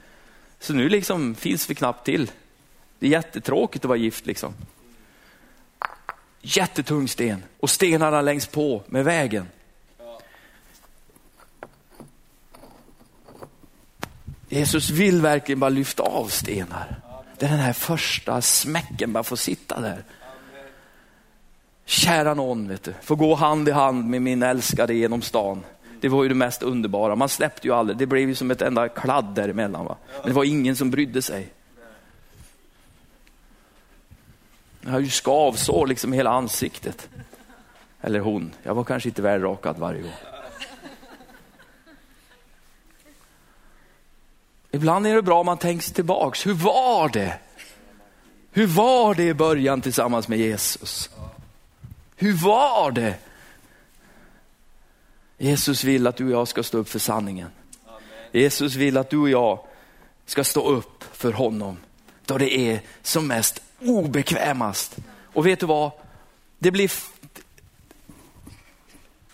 [0.59, 2.31] så nu liksom finns vi knappt till.
[2.99, 4.53] Det är jättetråkigt att vara gift liksom.
[6.47, 9.47] Jättetung sten och stenarna längst på med vägen.
[14.49, 16.95] Jesus vill verkligen bara lyfta av stenar.
[17.37, 20.03] Det är den här första smäcken bara får sitta där.
[21.85, 25.63] Kära någon, vet du, få gå hand i hand med min älskade genom stan.
[26.01, 27.15] Det var ju det mest underbara.
[27.15, 27.97] Man släppte ju aldrig.
[27.97, 29.85] Det blev ju som ett enda kladd däremellan.
[29.85, 29.97] Va?
[30.17, 31.53] Men det var ingen som brydde sig.
[34.85, 37.09] Jag har ju skavsår liksom i hela ansiktet.
[38.01, 38.51] Eller hon.
[38.63, 40.11] Jag var kanske inte välrakad varje gång.
[44.71, 46.45] Ibland är det bra om man tänker tillbaks.
[46.45, 47.39] Hur var det?
[48.51, 51.09] Hur var det i början tillsammans med Jesus?
[52.15, 53.15] Hur var det?
[55.37, 57.49] Jesus vill att du och jag ska stå upp för sanningen.
[58.31, 59.59] Jesus vill att du och jag
[60.25, 61.77] ska stå upp för honom
[62.25, 64.97] då det är som mest obekvämast.
[65.33, 65.91] Och vet du vad?
[66.59, 66.91] Det blir...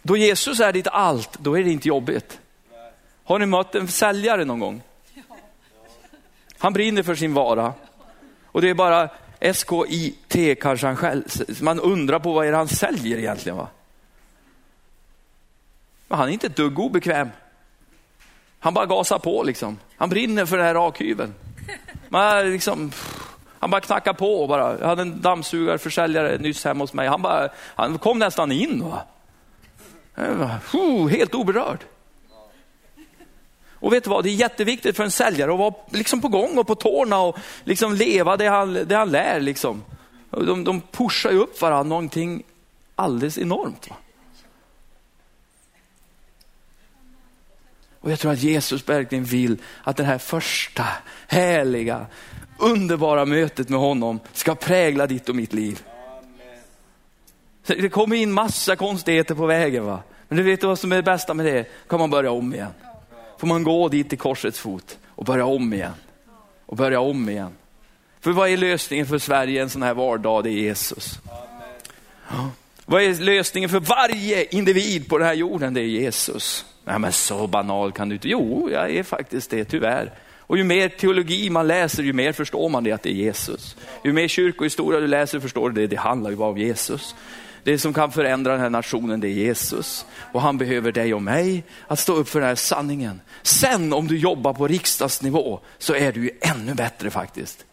[0.01, 2.39] Då Jesus är ditt allt, då är det inte jobbigt.
[3.23, 4.81] Har ni mött en säljare någon gång?
[6.57, 7.73] Han brinner för sin vara.
[8.45, 9.09] Och det är bara
[9.41, 11.23] SKIT kanske han själv,
[11.61, 13.57] man undrar på vad är det han säljer egentligen.
[13.57, 13.67] Va?
[16.07, 17.29] Men han är inte ett dugg obekväm.
[18.59, 19.79] Han bara gasar på liksom.
[19.97, 21.33] Han brinner för den här rakhyveln.
[22.09, 22.91] Man liksom,
[23.61, 24.47] han bara knackade på.
[24.47, 24.79] Bara.
[24.79, 27.07] Jag hade en dammsugarförsäljare nyss hemma hos mig.
[27.07, 28.83] Han, bara, han kom nästan in.
[28.83, 29.03] Va?
[31.09, 31.79] helt oberörd.
[33.71, 36.57] Och vet du vad, det är jätteviktigt för en säljare att vara liksom på gång
[36.57, 39.39] och på tårna och liksom leva det han, det han lär.
[39.39, 39.83] Liksom.
[40.29, 42.43] De, de pushar ju upp varandra någonting
[42.95, 43.89] alldeles enormt.
[43.89, 43.95] Va?
[47.99, 50.85] Och jag tror att Jesus verkligen vill att den här första
[51.27, 52.05] härliga,
[52.61, 55.83] underbara mötet med honom ska prägla ditt och mitt liv.
[57.65, 59.85] Det kommer in massa konstigheter på vägen.
[59.85, 59.99] va.
[60.27, 61.65] Men du vet vad som är det bästa med det?
[61.87, 62.71] kan man börja om igen
[63.41, 65.93] får man gå dit till korsets fot och börja om igen.
[66.65, 67.55] Och börja om igen.
[68.19, 70.43] För vad är lösningen för Sverige en sån här vardag?
[70.43, 71.19] Det är Jesus.
[72.29, 72.51] Amen.
[72.85, 75.73] Vad är lösningen för varje individ på den här jorden?
[75.73, 76.65] Det är Jesus.
[76.85, 78.29] Nej men så banal kan du inte.
[78.29, 80.11] Jo, jag är faktiskt det, tyvärr.
[80.51, 83.75] Och ju mer teologi man läser, ju mer förstår man det att det är Jesus.
[84.03, 87.15] Ju mer kyrkohistoria du läser förstår du det, det handlar ju bara om Jesus.
[87.63, 90.05] Det som kan förändra den här nationen det är Jesus.
[90.33, 93.21] Och han behöver dig och mig att stå upp för den här sanningen.
[93.41, 97.65] Sen om du jobbar på riksdagsnivå så är du ju ännu bättre faktiskt.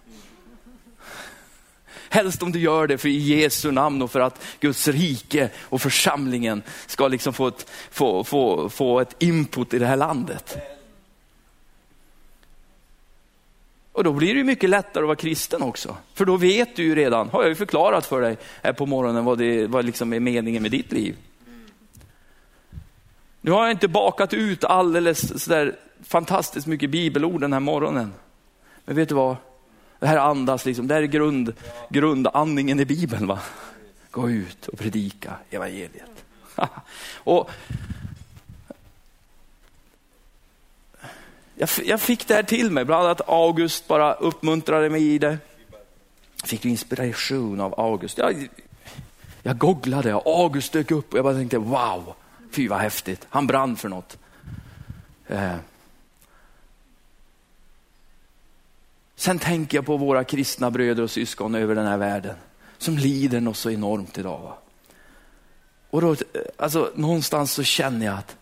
[2.08, 5.82] Helst om du gör det för i Jesu namn och för att Guds rike och
[5.82, 10.77] församlingen ska liksom få ett, få, få, få ett input i det här landet.
[13.98, 15.96] Och då blir det mycket lättare att vara kristen också.
[16.14, 19.24] För då vet du ju redan, har jag ju förklarat för dig här på morgonen
[19.24, 21.16] vad, det, vad liksom är meningen med ditt liv.
[23.40, 28.12] Nu har jag inte bakat ut alldeles sådär fantastiskt mycket bibelord den här morgonen.
[28.84, 29.37] Men vet du vad?
[29.98, 31.52] Det här andas liksom, det här är grund,
[31.88, 33.26] grundandningen i Bibeln.
[33.26, 33.38] Va?
[34.11, 36.25] Gå ut och predika evangeliet.
[37.14, 37.50] och
[41.59, 45.38] jag, jag fick det här till mig, bland annat August bara uppmuntrade mig i det.
[46.44, 48.19] Fick inspiration av August.
[48.19, 48.48] Jag,
[49.42, 52.15] jag googlade, August dök upp och jag bara tänkte wow,
[52.50, 53.27] fy vad häftigt.
[53.29, 54.19] Han brann för något.
[55.27, 55.56] Eh.
[59.17, 62.37] Sen tänker jag på våra kristna bröder och syskon över den här världen
[62.79, 64.40] som lider något så enormt idag.
[64.40, 64.59] Va?
[65.90, 66.17] Och då, eh,
[66.56, 68.37] alltså, någonstans så känner jag att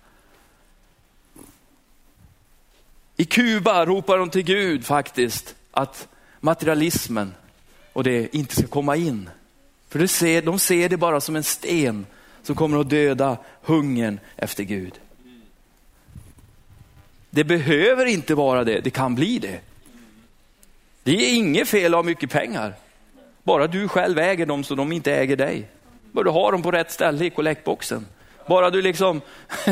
[3.17, 6.09] I Kuba ropar de till Gud faktiskt att
[6.41, 7.35] materialismen
[7.93, 9.31] och det inte ska komma in.
[9.89, 12.07] För de ser, de ser det bara som en sten
[12.43, 14.95] som kommer att döda hungern efter Gud.
[17.31, 19.61] Det behöver inte vara det, det kan bli det.
[21.03, 22.75] Det är inget fel att ha mycket pengar.
[23.43, 25.69] Bara du själv äger dem så de inte äger dig.
[26.13, 28.07] Bara du har dem på rätt ställe i kollektboxen.
[28.49, 29.21] Bara du liksom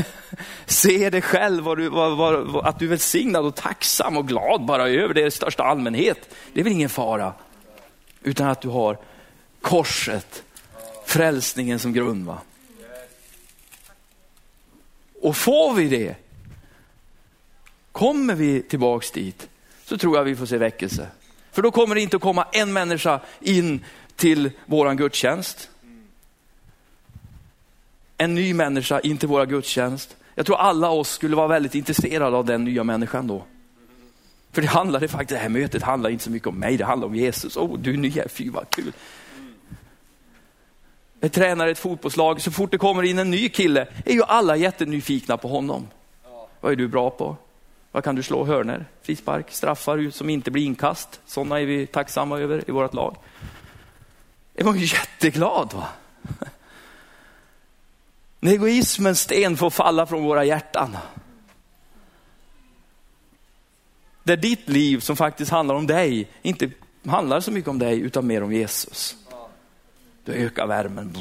[0.66, 4.64] ser dig själv, vad du, vad, vad, att du är välsignad och tacksam och glad
[4.64, 6.34] bara över det i största allmänhet.
[6.52, 7.32] Det är väl ingen fara.
[8.22, 8.98] Utan att du har
[9.60, 10.42] korset,
[11.06, 12.26] frälsningen som grund.
[12.26, 12.38] Va?
[15.22, 16.16] Och får vi det,
[17.92, 19.48] kommer vi tillbaks dit,
[19.84, 21.08] så tror jag vi får se väckelse.
[21.52, 23.84] För då kommer det inte att komma en människa in
[24.16, 25.70] till våran gudstjänst.
[28.16, 30.16] En ny människa in till våra gudstjänst.
[30.34, 33.44] Jag tror alla oss skulle vara väldigt intresserade av den nya människan då.
[34.52, 36.84] För det handlar det faktiskt, det här mötet handlar inte så mycket om mig, det
[36.84, 37.56] handlar om Jesus.
[37.56, 38.92] Åh, oh, du är ny här, fy vad kul.
[41.20, 44.56] Jag tränar ett fotbollslag, så fort det kommer in en ny kille är ju alla
[44.56, 45.88] jättenyfikna på honom.
[46.60, 47.36] Vad är du bra på?
[47.92, 48.44] Vad kan du slå?
[48.44, 51.20] Hörner, frispark, straffar som inte blir inkast.
[51.26, 53.16] Sådana är vi tacksamma över i vårt lag.
[54.54, 55.72] Jag var ju jätteglad.
[55.72, 55.88] Va?
[58.44, 60.96] När egoismens sten får falla från våra hjärtan.
[64.22, 66.70] Där ditt liv som faktiskt handlar om dig, inte
[67.06, 69.16] handlar så mycket om dig utan mer om Jesus.
[70.24, 71.16] Då ökar värmen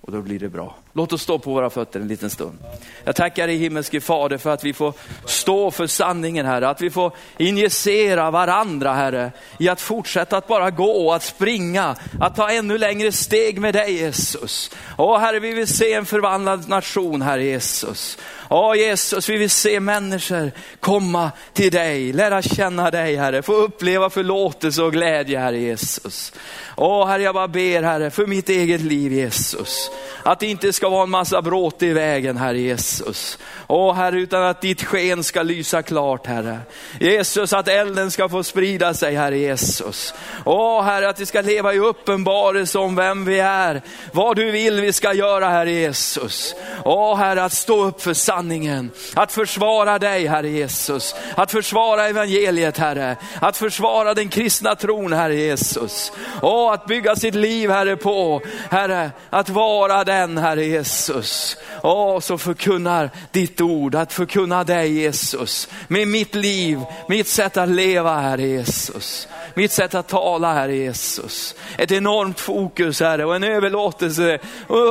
[0.00, 0.76] och då blir det bra.
[0.92, 2.58] Låt oss stå på våra fötter en liten stund.
[3.04, 4.92] Jag tackar dig himmelske Fader för att vi får
[5.24, 10.70] stå för sanningen Herre, att vi får injicera varandra Herre i att fortsätta att bara
[10.70, 14.70] gå, att springa, att ta ännu längre steg med dig Jesus.
[14.98, 18.18] Åh Herre, vi vill se en förvandlad nation Herre Jesus.
[18.50, 24.10] Åh Jesus, vi vill se människor komma till dig, lära känna dig Herre, få uppleva
[24.10, 26.32] förlåtelse och glädje Herre Jesus.
[26.76, 29.90] Åh Herre, jag bara ber Herre för mitt eget liv Jesus.
[30.28, 33.38] Att det inte ska vara en massa bråte i vägen Herre Jesus.
[33.66, 36.58] Åh Herre, utan att ditt sken ska lysa klart Herre.
[37.00, 40.14] Jesus, att elden ska få sprida sig Herre Jesus.
[40.44, 43.82] Åh Herre, att vi ska leva i uppenbarelse om vem vi är.
[44.12, 46.54] Vad du vill vi ska göra Herre Jesus.
[46.84, 48.90] Åh Herre, att stå upp för sanningen.
[49.14, 51.14] Att försvara dig Herre Jesus.
[51.34, 53.16] Att försvara evangeliet Herre.
[53.40, 56.12] Att försvara den kristna tron Herre Jesus.
[56.42, 61.56] Åh, att bygga sitt liv Herre på, Herre, att vara den Herre Jesus.
[61.82, 65.68] Åh, så förkunnar ditt ord, att förkunna dig Jesus.
[65.88, 69.28] Med mitt liv, mitt sätt att leva Herre Jesus.
[69.54, 71.54] Mitt sätt att tala Herre Jesus.
[71.76, 74.38] Ett enormt fokus Herre och en överlåtelse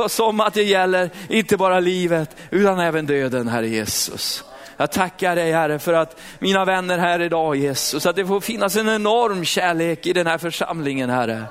[0.08, 4.44] som att det gäller inte bara livet utan även döden Herre Jesus.
[4.80, 8.76] Jag tackar dig Herre för att mina vänner här idag Jesus, att det får finnas
[8.76, 11.44] en enorm kärlek i den här församlingen Herre.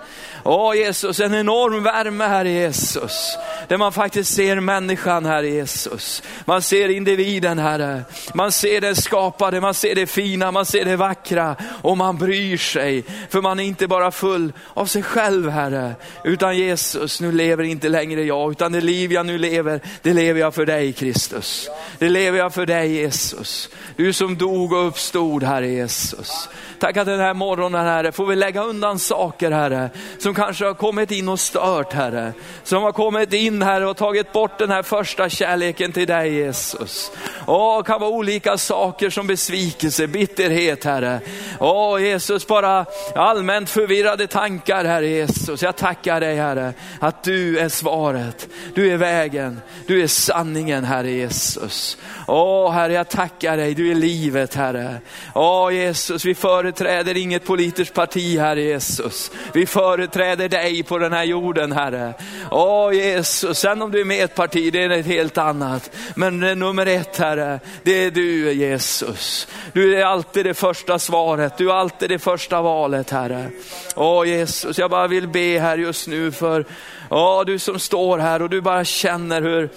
[0.50, 3.38] Åh Jesus, en enorm värme Herre Jesus.
[3.68, 6.24] Där man faktiskt ser människan Herre Jesus.
[6.46, 8.02] Man ser individen Herre.
[8.34, 12.58] Man ser det skapade, man ser det fina, man ser det vackra och man bryr
[12.58, 13.04] sig.
[13.30, 15.96] För man är inte bara full av sig själv Herre.
[16.24, 20.40] Utan Jesus, nu lever inte längre jag, utan det liv jag nu lever, det lever
[20.40, 21.70] jag för dig Kristus.
[22.00, 23.70] Det lever jag för dig Jesus.
[23.96, 26.50] Du som dog och uppstod Herre Jesus.
[26.80, 30.74] Tack att den här morgonen Herre, får vi lägga undan saker Herre, som kanske har
[30.74, 32.34] kommit in och stört Herre.
[32.64, 37.12] Som har kommit in Herre och tagit bort den här första kärleken till dig Jesus.
[37.48, 41.20] Åh, kan vara olika saker som besvikelse, bitterhet Herre.
[41.60, 45.64] Åh Jesus, bara allmänt förvirrade tankar Herre Jesus.
[45.64, 48.48] Jag tackar dig Herre, att du är svaret.
[48.76, 51.98] Du är vägen, du är sanningen Herre Jesus.
[52.28, 54.98] Åh Herre, jag tackar dig, du är livet Herre.
[55.36, 59.32] Åh Jesus, vi för företräder inget politiskt parti Herre Jesus.
[59.54, 62.14] Vi företräder dig på den här jorden Herre.
[62.52, 65.92] Åh Jesus, sen om du är med i ett parti, det är ett helt annat.
[66.16, 69.48] Men nummer ett Herre, det är du Jesus.
[69.74, 73.50] Du är alltid det första svaret, du är alltid det första valet Herre.
[73.96, 76.66] Åh Jesus, jag bara vill be här just nu för,
[77.10, 79.70] åh du som står här och du bara känner hur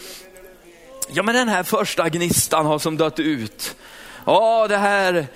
[1.13, 3.77] Ja men den här första gnistan har som dött ut.
[4.27, 5.27] Ja det här,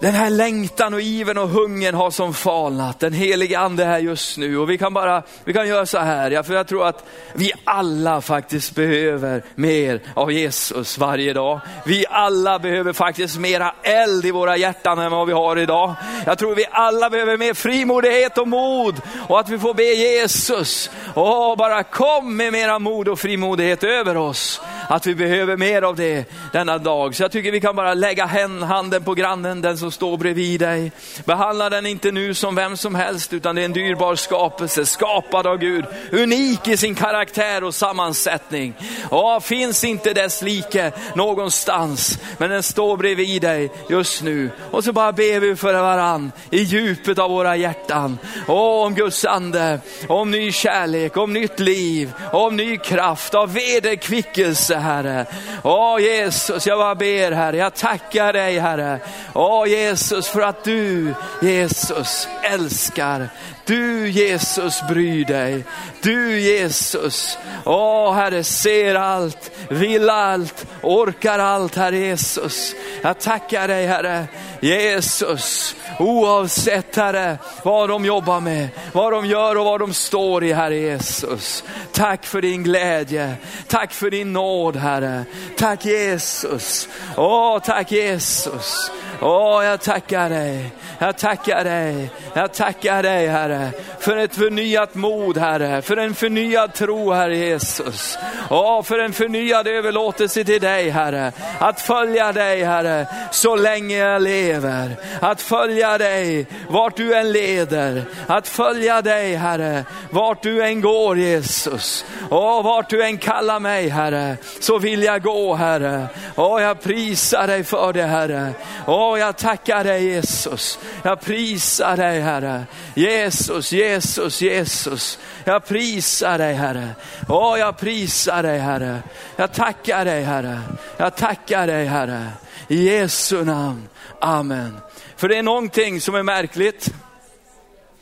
[0.00, 3.00] den här längtan och iven och hungern har som falnat.
[3.00, 5.98] Den helige ande är här just nu och vi kan bara, vi kan göra så
[5.98, 11.60] här, ja, för jag tror att vi alla faktiskt behöver mer av Jesus varje dag.
[11.84, 15.94] Vi alla behöver faktiskt mera eld i våra hjärtan än vad vi har idag.
[16.26, 20.90] Jag tror vi alla behöver mer frimodighet och mod och att vi får be Jesus,
[21.14, 24.60] åh bara kom med mera mod och frimodighet över oss.
[24.88, 27.14] att vi behöver mer av det denna dag.
[27.14, 30.92] Så jag tycker vi kan bara lägga handen på grannen, den som står bredvid dig.
[31.24, 35.46] Behandla den inte nu som vem som helst, utan det är en dyrbar skapelse, skapad
[35.46, 35.84] av Gud.
[36.12, 38.74] Unik i sin karaktär och sammansättning.
[39.10, 44.50] Ja, finns inte dess like någonstans, men den står bredvid dig just nu.
[44.70, 48.18] Och så bara ber vi för varann i djupet av våra hjärtan.
[48.48, 54.76] Åh, om Guds ande, om ny kärlek, om nytt liv, om ny kraft, av vederkvickelse
[54.76, 55.26] Herre.
[55.62, 59.00] Åh Jesus, jag bara ber Herre, jag tackar dig Herre.
[59.34, 63.28] Åh Jesus för att du Jesus älskar.
[63.66, 65.64] Du Jesus bryr dig.
[66.02, 72.74] Du Jesus, åh Herre ser allt, vill allt, orkar allt Herre Jesus.
[73.02, 74.26] Jag tackar dig Herre
[74.60, 80.52] Jesus, oavsett Herre vad de jobbar med, vad de gör och vad de står i
[80.52, 81.64] Herre Jesus.
[81.92, 83.34] Tack för din glädje,
[83.68, 85.24] tack för din nåd Herre.
[85.56, 88.90] Tack Jesus, åh tack Jesus.
[89.20, 90.70] Åh, jag tackar dig.
[90.98, 92.10] Jag tackar dig.
[92.34, 93.70] Jag tackar dig Herre
[94.06, 98.18] för ett förnyat mod Herre, för en förnyad tro Herre Jesus.
[98.50, 101.32] Åh, för en förnyad överlåtelse till dig Herre.
[101.58, 104.96] Att följa dig Herre så länge jag lever.
[105.20, 108.04] Att följa dig vart du än leder.
[108.26, 112.04] Att följa dig Herre vart du än går Jesus.
[112.30, 116.06] Åh, vart du än kallar mig Herre så vill jag gå Herre.
[116.36, 118.52] Åh, jag prisar dig för det Herre.
[118.86, 120.78] Åh, jag tackar dig Jesus.
[121.02, 122.64] Jag prisar dig Herre.
[122.94, 125.18] Jesus, Jesus, Jesus.
[125.44, 126.88] Jag prisar dig Herre.
[127.28, 129.02] Åh, jag prisar dig Herre.
[129.36, 130.60] Jag tackar dig Herre.
[130.96, 132.28] Jag tackar dig Herre.
[132.68, 133.88] I Jesu namn.
[134.20, 134.76] Amen.
[135.16, 136.94] För det är någonting som är märkligt.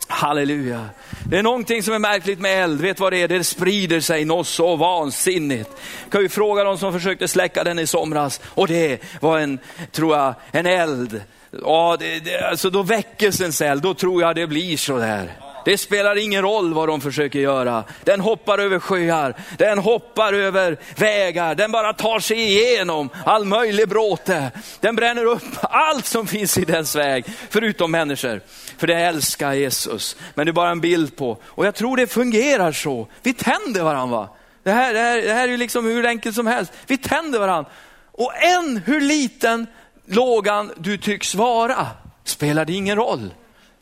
[0.09, 0.89] Halleluja.
[1.27, 2.81] Det är någonting som är märkligt med eld.
[2.81, 3.29] Vet vad det är?
[3.29, 5.71] Det sprider sig något så vansinnigt.
[6.11, 9.59] Kan vi fråga de som försökte släcka den i somras och det var en,
[9.93, 11.23] tror jag, en eld.
[11.63, 15.44] Ja, det, det, alltså då väckelsens eld, då tror jag det blir så där.
[15.65, 17.85] Det spelar ingen roll vad de försöker göra.
[18.05, 23.89] Den hoppar över sjöar, den hoppar över vägar, den bara tar sig igenom all möjlig
[23.89, 24.51] bråte.
[24.81, 28.41] Den bränner upp allt som finns i dess väg, förutom människor.
[28.79, 30.17] För det älskar Jesus.
[30.35, 33.09] Men det är bara en bild på, och jag tror det fungerar så.
[33.23, 34.29] Vi tänder varandra.
[34.63, 36.73] Det här, det här, det här är ju liksom hur enkelt som helst.
[36.87, 37.71] Vi tänder varandra.
[38.13, 39.67] Och än hur liten
[40.07, 41.87] lågan du tycks vara,
[42.25, 43.31] spelar det ingen roll.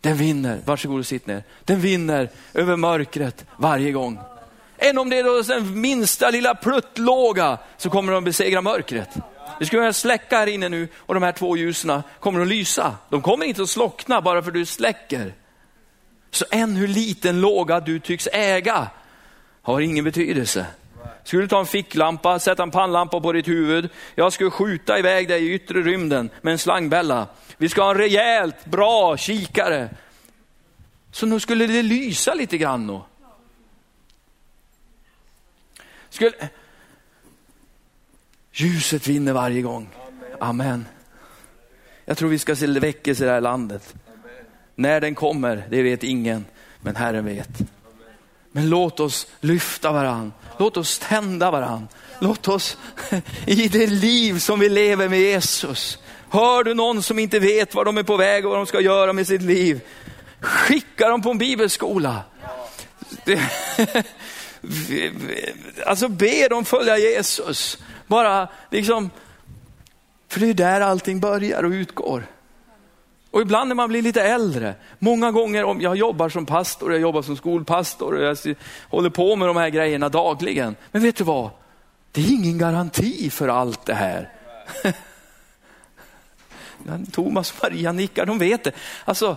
[0.02, 1.42] Den vinner, varsågod och sitt ner.
[1.64, 4.18] Den vinner över mörkret varje gång.
[4.78, 9.08] Än om det är då den minsta lilla pluttlåga så kommer de besegra mörkret.
[9.60, 12.94] Vi skulle kunna släcka här inne nu och de här två ljusen kommer att lysa.
[13.08, 15.34] De kommer inte att slockna bara för att du släcker.
[16.30, 18.90] Så än hur liten låga du tycks äga
[19.62, 20.66] har ingen betydelse.
[21.24, 23.88] Skulle du ta en ficklampa, sätta en pannlampa på ditt huvud.
[24.14, 27.26] Jag skulle skjuta iväg dig i yttre rymden med en slangbälla.
[27.62, 29.90] Vi ska ha en rejält bra kikare.
[31.10, 32.86] Så nu skulle det lysa lite grann.
[32.86, 33.06] Då.
[36.10, 36.32] Skulle...
[38.52, 39.88] Ljuset vinner varje gång.
[40.40, 40.86] Amen.
[42.04, 43.94] Jag tror vi ska se väckelse i det här landet.
[44.74, 46.44] När den kommer, det vet ingen,
[46.80, 47.58] men Herren vet.
[48.52, 50.32] Men låt oss lyfta varann.
[50.58, 51.88] Låt oss tända varann.
[52.20, 52.78] Låt oss
[53.46, 55.98] i det liv som vi lever med Jesus.
[56.32, 58.80] Hör du någon som inte vet vad de är på väg och vad de ska
[58.80, 59.80] göra med sitt liv?
[60.40, 62.22] Skicka dem på en bibelskola.
[65.86, 67.78] Alltså be dem följa Jesus.
[68.06, 69.10] Bara liksom,
[70.28, 72.26] för det är där allting börjar och utgår.
[73.30, 77.00] Och ibland när man blir lite äldre, många gånger om jag jobbar som pastor, jag
[77.00, 78.56] jobbar som skolpastor och jag
[78.88, 80.76] håller på med de här grejerna dagligen.
[80.92, 81.50] Men vet du vad?
[82.12, 84.28] Det är ingen garanti för allt det här.
[87.12, 88.72] Thomas och Maria nickar, de vet det.
[89.04, 89.36] Alltså,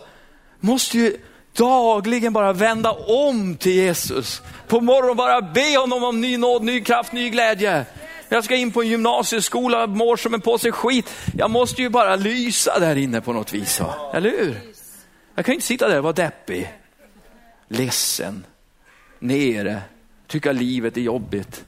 [0.60, 1.18] måste ju
[1.54, 4.42] dagligen bara vända om till Jesus.
[4.68, 7.86] På morgonen bara be honom om ny nåd, ny kraft, ny glädje.
[8.30, 11.14] Jag ska in på en gymnasieskola, mår som en påse skit.
[11.38, 13.80] Jag måste ju bara lysa där inne på något vis.
[13.80, 13.96] Va?
[14.14, 14.60] Eller hur?
[15.36, 16.74] Jag kan inte sitta där och vara deppig,
[17.68, 18.46] ledsen,
[19.20, 19.82] nere,
[20.28, 21.66] tycka livet är jobbigt.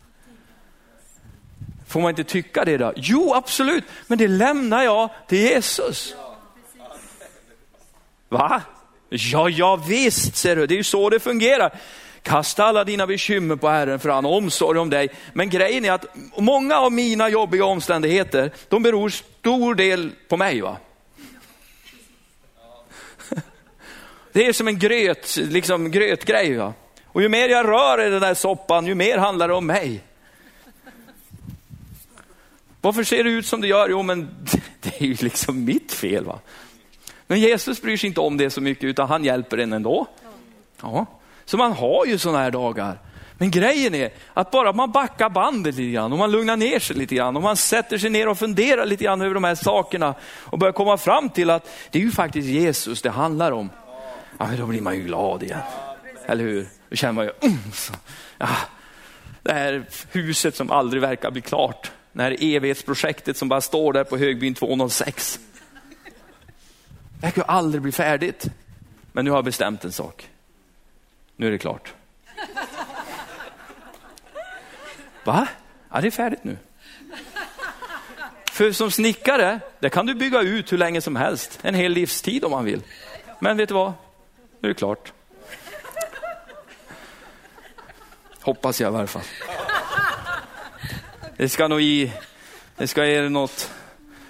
[1.88, 2.94] Får man inte tycka det då?
[2.96, 6.16] Jo, absolut, men det lämnar jag till Jesus.
[8.30, 8.62] Va?
[9.10, 10.68] Ja, ja visst, ser du.
[10.68, 11.80] det är ju så det fungerar.
[12.22, 15.10] Kasta alla dina bekymmer på Herren för han har omsorg om dig.
[15.34, 16.06] Men grejen är att
[16.38, 20.62] många av mina jobbiga omständigheter, de beror stor del på mig.
[20.62, 20.78] va?
[24.32, 26.58] Det är som en gröt, liksom grötgrej.
[26.58, 26.74] Va?
[27.06, 30.04] Och ju mer jag rör i den där soppan, ju mer handlar det om mig.
[32.88, 33.90] Varför ser det ut som det gör?
[33.90, 34.30] Jo, men
[34.82, 36.26] det är ju liksom mitt fel.
[36.26, 36.40] va?
[37.28, 40.06] Men Jesus bryr sig inte om det så mycket, utan han hjälper en ändå.
[40.82, 41.06] Ja.
[41.46, 43.00] Så man har ju sådana här dagar.
[43.38, 46.96] Men grejen är att bara man backar bandet lite grann och man lugnar ner sig
[46.96, 50.16] lite grann och man sätter sig ner och funderar lite grann över de här sakerna
[50.22, 53.70] och börjar komma fram till att det är ju faktiskt Jesus det handlar om.
[54.38, 55.60] Ja, men då blir man ju glad igen.
[56.26, 56.68] Eller hur?
[56.90, 57.94] Då känner man ju, mm, så,
[58.38, 58.50] ja,
[59.44, 61.92] det här huset som aldrig verkar bli klart.
[62.18, 65.39] Det här evighetsprojektet som bara står där på Högbyn 206.
[67.22, 68.47] Det kan ju aldrig bli färdigt.
[69.11, 70.30] Men nu har jag bestämt en sak.
[71.36, 71.93] Nu är det klart.
[75.24, 75.47] Va?
[75.91, 76.57] Ja, det är färdigt nu.
[78.51, 81.59] För som snickare, det kan du bygga ut hur länge som helst.
[81.61, 82.82] En hel livstid om man vill.
[83.39, 83.93] Men vet du vad?
[84.59, 85.13] Nu är det klart.
[88.41, 89.24] Hoppas jag i varje fall.
[91.38, 92.12] Det ska nog i,
[92.78, 93.72] det ska i något,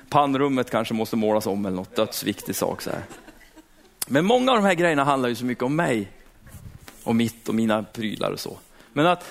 [0.10, 3.04] pannrummet kanske måste målas om eller något dödsviktig sak så här.
[4.08, 6.12] Men många av de här grejerna handlar ju så mycket om mig
[7.04, 8.58] och mitt och mina prylar och så.
[8.94, 9.26] Men att,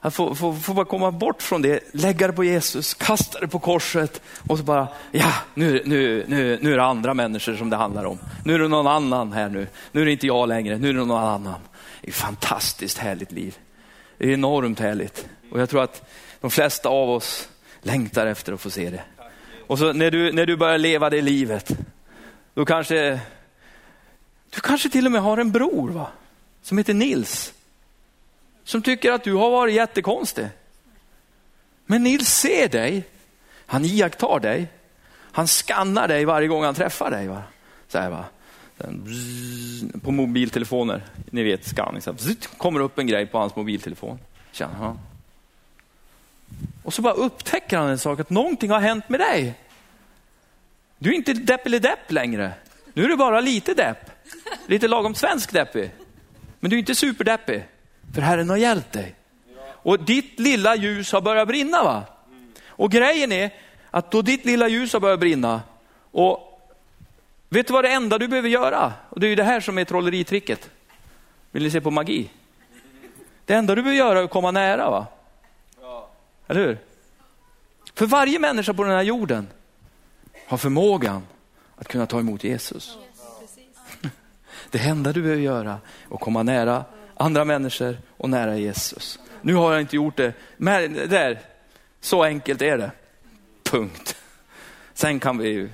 [0.00, 3.48] att få, få, få bara komma bort från det, lägga det på Jesus, kasta det
[3.48, 7.70] på korset och så bara, ja, nu, nu, nu, nu är det andra människor som
[7.70, 8.18] det handlar om.
[8.44, 9.66] Nu är det någon annan här nu.
[9.92, 11.60] Nu är det inte jag längre, nu är det någon annan.
[12.00, 13.58] Det är ett fantastiskt härligt liv.
[14.18, 15.28] Det är enormt härligt.
[15.50, 16.10] Och jag tror att
[16.40, 17.48] de flesta av oss
[17.82, 19.02] längtar efter att få se det.
[19.66, 21.76] Och så när du, när du börjar leva det livet,
[22.54, 23.20] då kanske
[24.50, 26.06] du kanske till och med har en bror va?
[26.62, 27.52] som heter Nils.
[28.64, 30.48] Som tycker att du har varit jättekonstig.
[31.86, 33.04] Men Nils ser dig,
[33.66, 34.68] han iakttar dig,
[35.32, 37.28] han skannar dig varje gång han träffar dig.
[37.28, 37.42] Va?
[37.88, 38.24] Så här, va?
[40.02, 42.14] På mobiltelefoner, ni vet skanning, Så
[42.56, 44.18] kommer upp en grej på hans mobiltelefon.
[44.52, 44.98] Känner han.
[46.82, 49.54] Och så bara upptäcker han en sak, att någonting har hänt med dig.
[50.98, 52.52] Du är inte deppelidepp längre.
[52.94, 54.10] Nu är du bara lite depp.
[54.66, 55.90] Lite lagom svensk deppig.
[56.60, 57.64] Men du är inte superdeppig,
[58.14, 59.14] för Herren har hjälpt dig.
[59.64, 61.82] Och ditt lilla ljus har börjat brinna.
[61.82, 62.04] va?
[62.66, 63.50] Och grejen är
[63.90, 65.62] att då ditt lilla ljus har börjat brinna,
[66.10, 66.60] och
[67.48, 68.92] vet du vad det enda du behöver göra?
[69.10, 70.70] Och det är ju det här som är trolleritricket.
[71.50, 72.30] Vill ni se på magi?
[73.44, 74.90] Det enda du behöver göra är att komma nära.
[74.90, 75.06] va?
[76.46, 76.78] Eller hur?
[77.94, 79.48] För varje människa på den här jorden
[80.46, 81.22] har förmågan
[81.76, 82.98] att kunna ta emot Jesus.
[84.70, 85.70] Det enda du behöver göra
[86.10, 86.84] är att komma nära
[87.14, 89.18] andra människor och nära Jesus.
[89.42, 91.40] Nu har jag inte gjort det, men där,
[92.00, 92.90] så enkelt är det.
[93.62, 94.16] Punkt.
[94.94, 95.68] Sen kan vi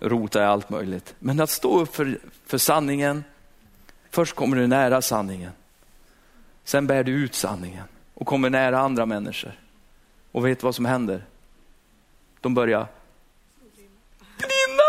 [0.00, 1.14] rota i allt möjligt.
[1.18, 3.24] Men att stå upp för, för sanningen,
[4.10, 5.52] först kommer du nära sanningen.
[6.64, 7.84] Sen bär du ut sanningen
[8.14, 9.52] och kommer nära andra människor.
[10.32, 11.24] Och vet vad som händer?
[12.40, 12.86] De börjar
[14.38, 14.82] brinna.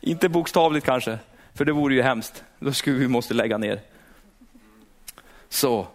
[0.00, 1.18] Inte bokstavligt kanske,
[1.54, 2.44] för det vore ju hemskt.
[2.58, 3.80] Då skulle vi måste lägga ner.
[5.48, 5.86] Så.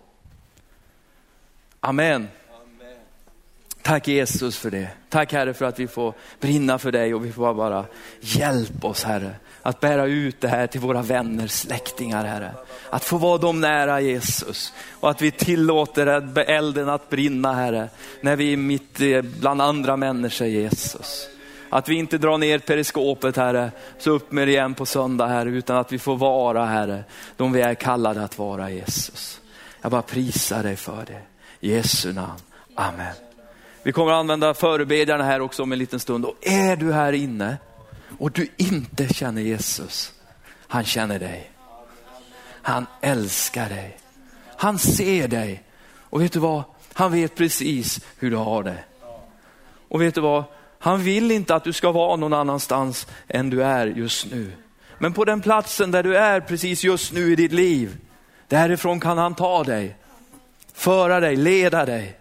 [1.80, 2.28] Amen.
[3.82, 4.89] Tack Jesus för det.
[5.09, 7.86] Tack Herre för att vi får brinna för dig och vi får bara
[8.20, 9.36] hjälpa oss Herre
[9.66, 12.51] att bära ut det här till våra vänner, släktingar Herre.
[12.89, 16.07] Att få vara dem nära Jesus och att vi tillåter
[16.49, 17.89] elden att brinna Herre
[18.22, 18.99] när vi är mitt
[19.39, 21.28] bland andra människor Jesus.
[21.70, 25.49] Att vi inte drar ner periskopet Herre, så upp med det igen på söndag Herre,
[25.49, 27.03] utan att vi får vara Herre,
[27.38, 29.41] de vi är kallade att vara Jesus.
[29.82, 31.22] Jag bara prisar dig för det.
[31.59, 32.39] I Jesu namn.
[32.76, 33.13] Amen.
[33.84, 36.26] Vi kommer att använda förebedjarna här också om en liten stund.
[36.26, 37.57] Och är du här inne
[38.20, 40.13] och du inte känner Jesus,
[40.68, 41.51] han känner dig.
[42.61, 43.97] Han älskar dig.
[44.57, 45.63] Han ser dig.
[45.99, 46.63] Och vet du vad?
[46.93, 48.84] Han vet precis hur du har det.
[49.89, 50.43] Och vet du vad?
[50.80, 54.51] Han vill inte att du ska vara någon annanstans än du är just nu.
[54.97, 57.97] Men på den platsen där du är precis just nu i ditt liv,
[58.47, 59.95] därifrån kan han ta dig,
[60.74, 62.20] föra dig, leda dig,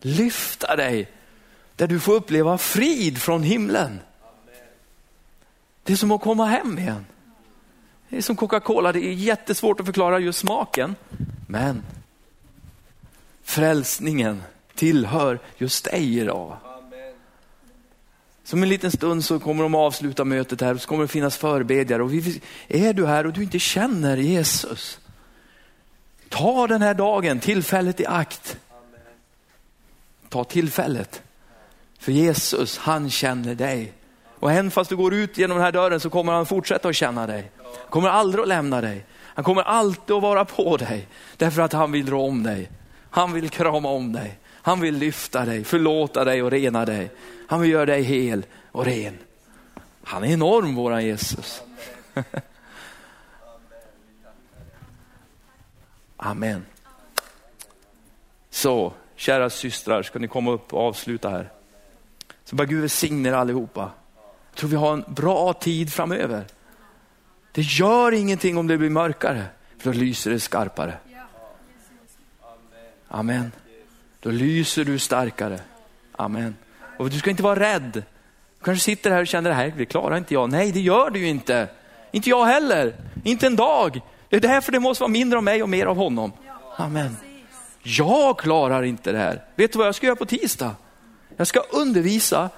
[0.00, 1.10] lyfta dig,
[1.76, 4.00] där du får uppleva frid från himlen.
[5.88, 7.06] Det är som att komma hem igen.
[8.08, 10.96] Det är som Coca-Cola, det är jättesvårt att förklara just smaken.
[11.46, 11.82] Men
[13.42, 14.42] frälsningen
[14.74, 16.56] tillhör just dig idag.
[18.44, 21.36] Som en liten stund så kommer de avsluta mötet här och så kommer det finnas
[21.36, 22.02] förbedjare.
[22.02, 24.98] Och vi, är du här och du inte känner Jesus,
[26.28, 28.58] ta den här dagen, tillfället i akt.
[30.28, 31.22] Ta tillfället.
[31.98, 33.92] För Jesus, han känner dig.
[34.40, 36.96] Och än fast du går ut genom den här dörren så kommer han fortsätta att
[36.96, 37.50] känna dig.
[37.62, 39.04] Han kommer aldrig att lämna dig.
[39.20, 41.08] Han kommer alltid att vara på dig.
[41.36, 42.70] Därför att han vill dra om dig.
[43.10, 44.38] Han vill krama om dig.
[44.62, 47.10] Han vill lyfta dig, förlåta dig och rena dig.
[47.48, 49.18] Han vill göra dig hel och ren.
[50.02, 51.62] Han är enorm våran Jesus.
[56.16, 56.66] Amen.
[58.50, 61.52] Så, kära systrar, ska ni komma upp och avsluta här.
[62.44, 63.90] Så bara Gud välsigne er allihopa.
[64.58, 66.44] Jag tror vi har en bra tid framöver.
[67.52, 69.44] Det gör ingenting om det blir mörkare,
[69.78, 70.94] för då lyser det skarpare.
[73.08, 73.52] Amen.
[74.20, 75.60] Då lyser du starkare.
[76.12, 76.56] Amen.
[76.96, 77.92] Och du ska inte vara rädd.
[77.92, 80.50] Du kanske sitter här och känner, det här det klarar inte jag.
[80.50, 81.68] Nej, det gör du ju inte.
[82.10, 82.94] Inte jag heller.
[83.24, 84.00] Inte en dag.
[84.28, 86.32] Det är därför det måste vara mindre av mig och mer av honom.
[86.76, 87.16] Amen.
[87.82, 89.44] Jag klarar inte det här.
[89.56, 90.76] Vet du vad jag ska göra på tisdag?
[91.36, 92.50] Jag ska undervisa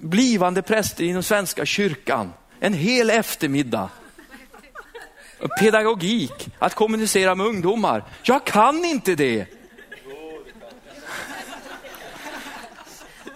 [0.00, 3.90] blivande präster inom Svenska kyrkan en hel eftermiddag.
[5.58, 8.04] Pedagogik, att kommunicera med ungdomar.
[8.22, 9.46] Jag kan inte det.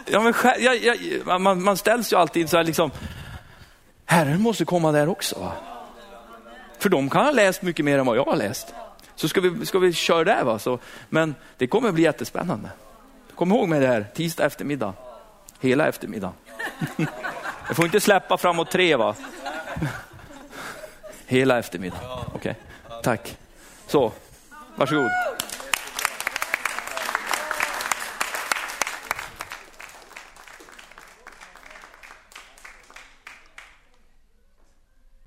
[0.07, 2.91] Ja, men, jag, jag, man, man, ställs ju alltid så här liksom,
[4.05, 5.39] Herren måste komma där också.
[5.39, 5.53] Va?
[6.79, 8.75] För de kan ha läst mycket mer än vad jag har läst.
[9.15, 10.45] Så ska vi, ska vi köra där.
[10.45, 10.59] Va?
[10.59, 12.69] Så, men det kommer bli jättespännande.
[13.35, 14.95] Kom ihåg med det här, tisdag eftermiddag.
[15.61, 16.35] Hela eftermiddagen.
[17.67, 19.15] Jag får inte släppa framåt tre va?
[21.27, 22.09] Hela eftermiddagen.
[22.35, 22.55] Okej,
[22.85, 23.03] okay.
[23.03, 23.37] tack.
[23.87, 24.13] Så,
[24.77, 25.11] varsågod.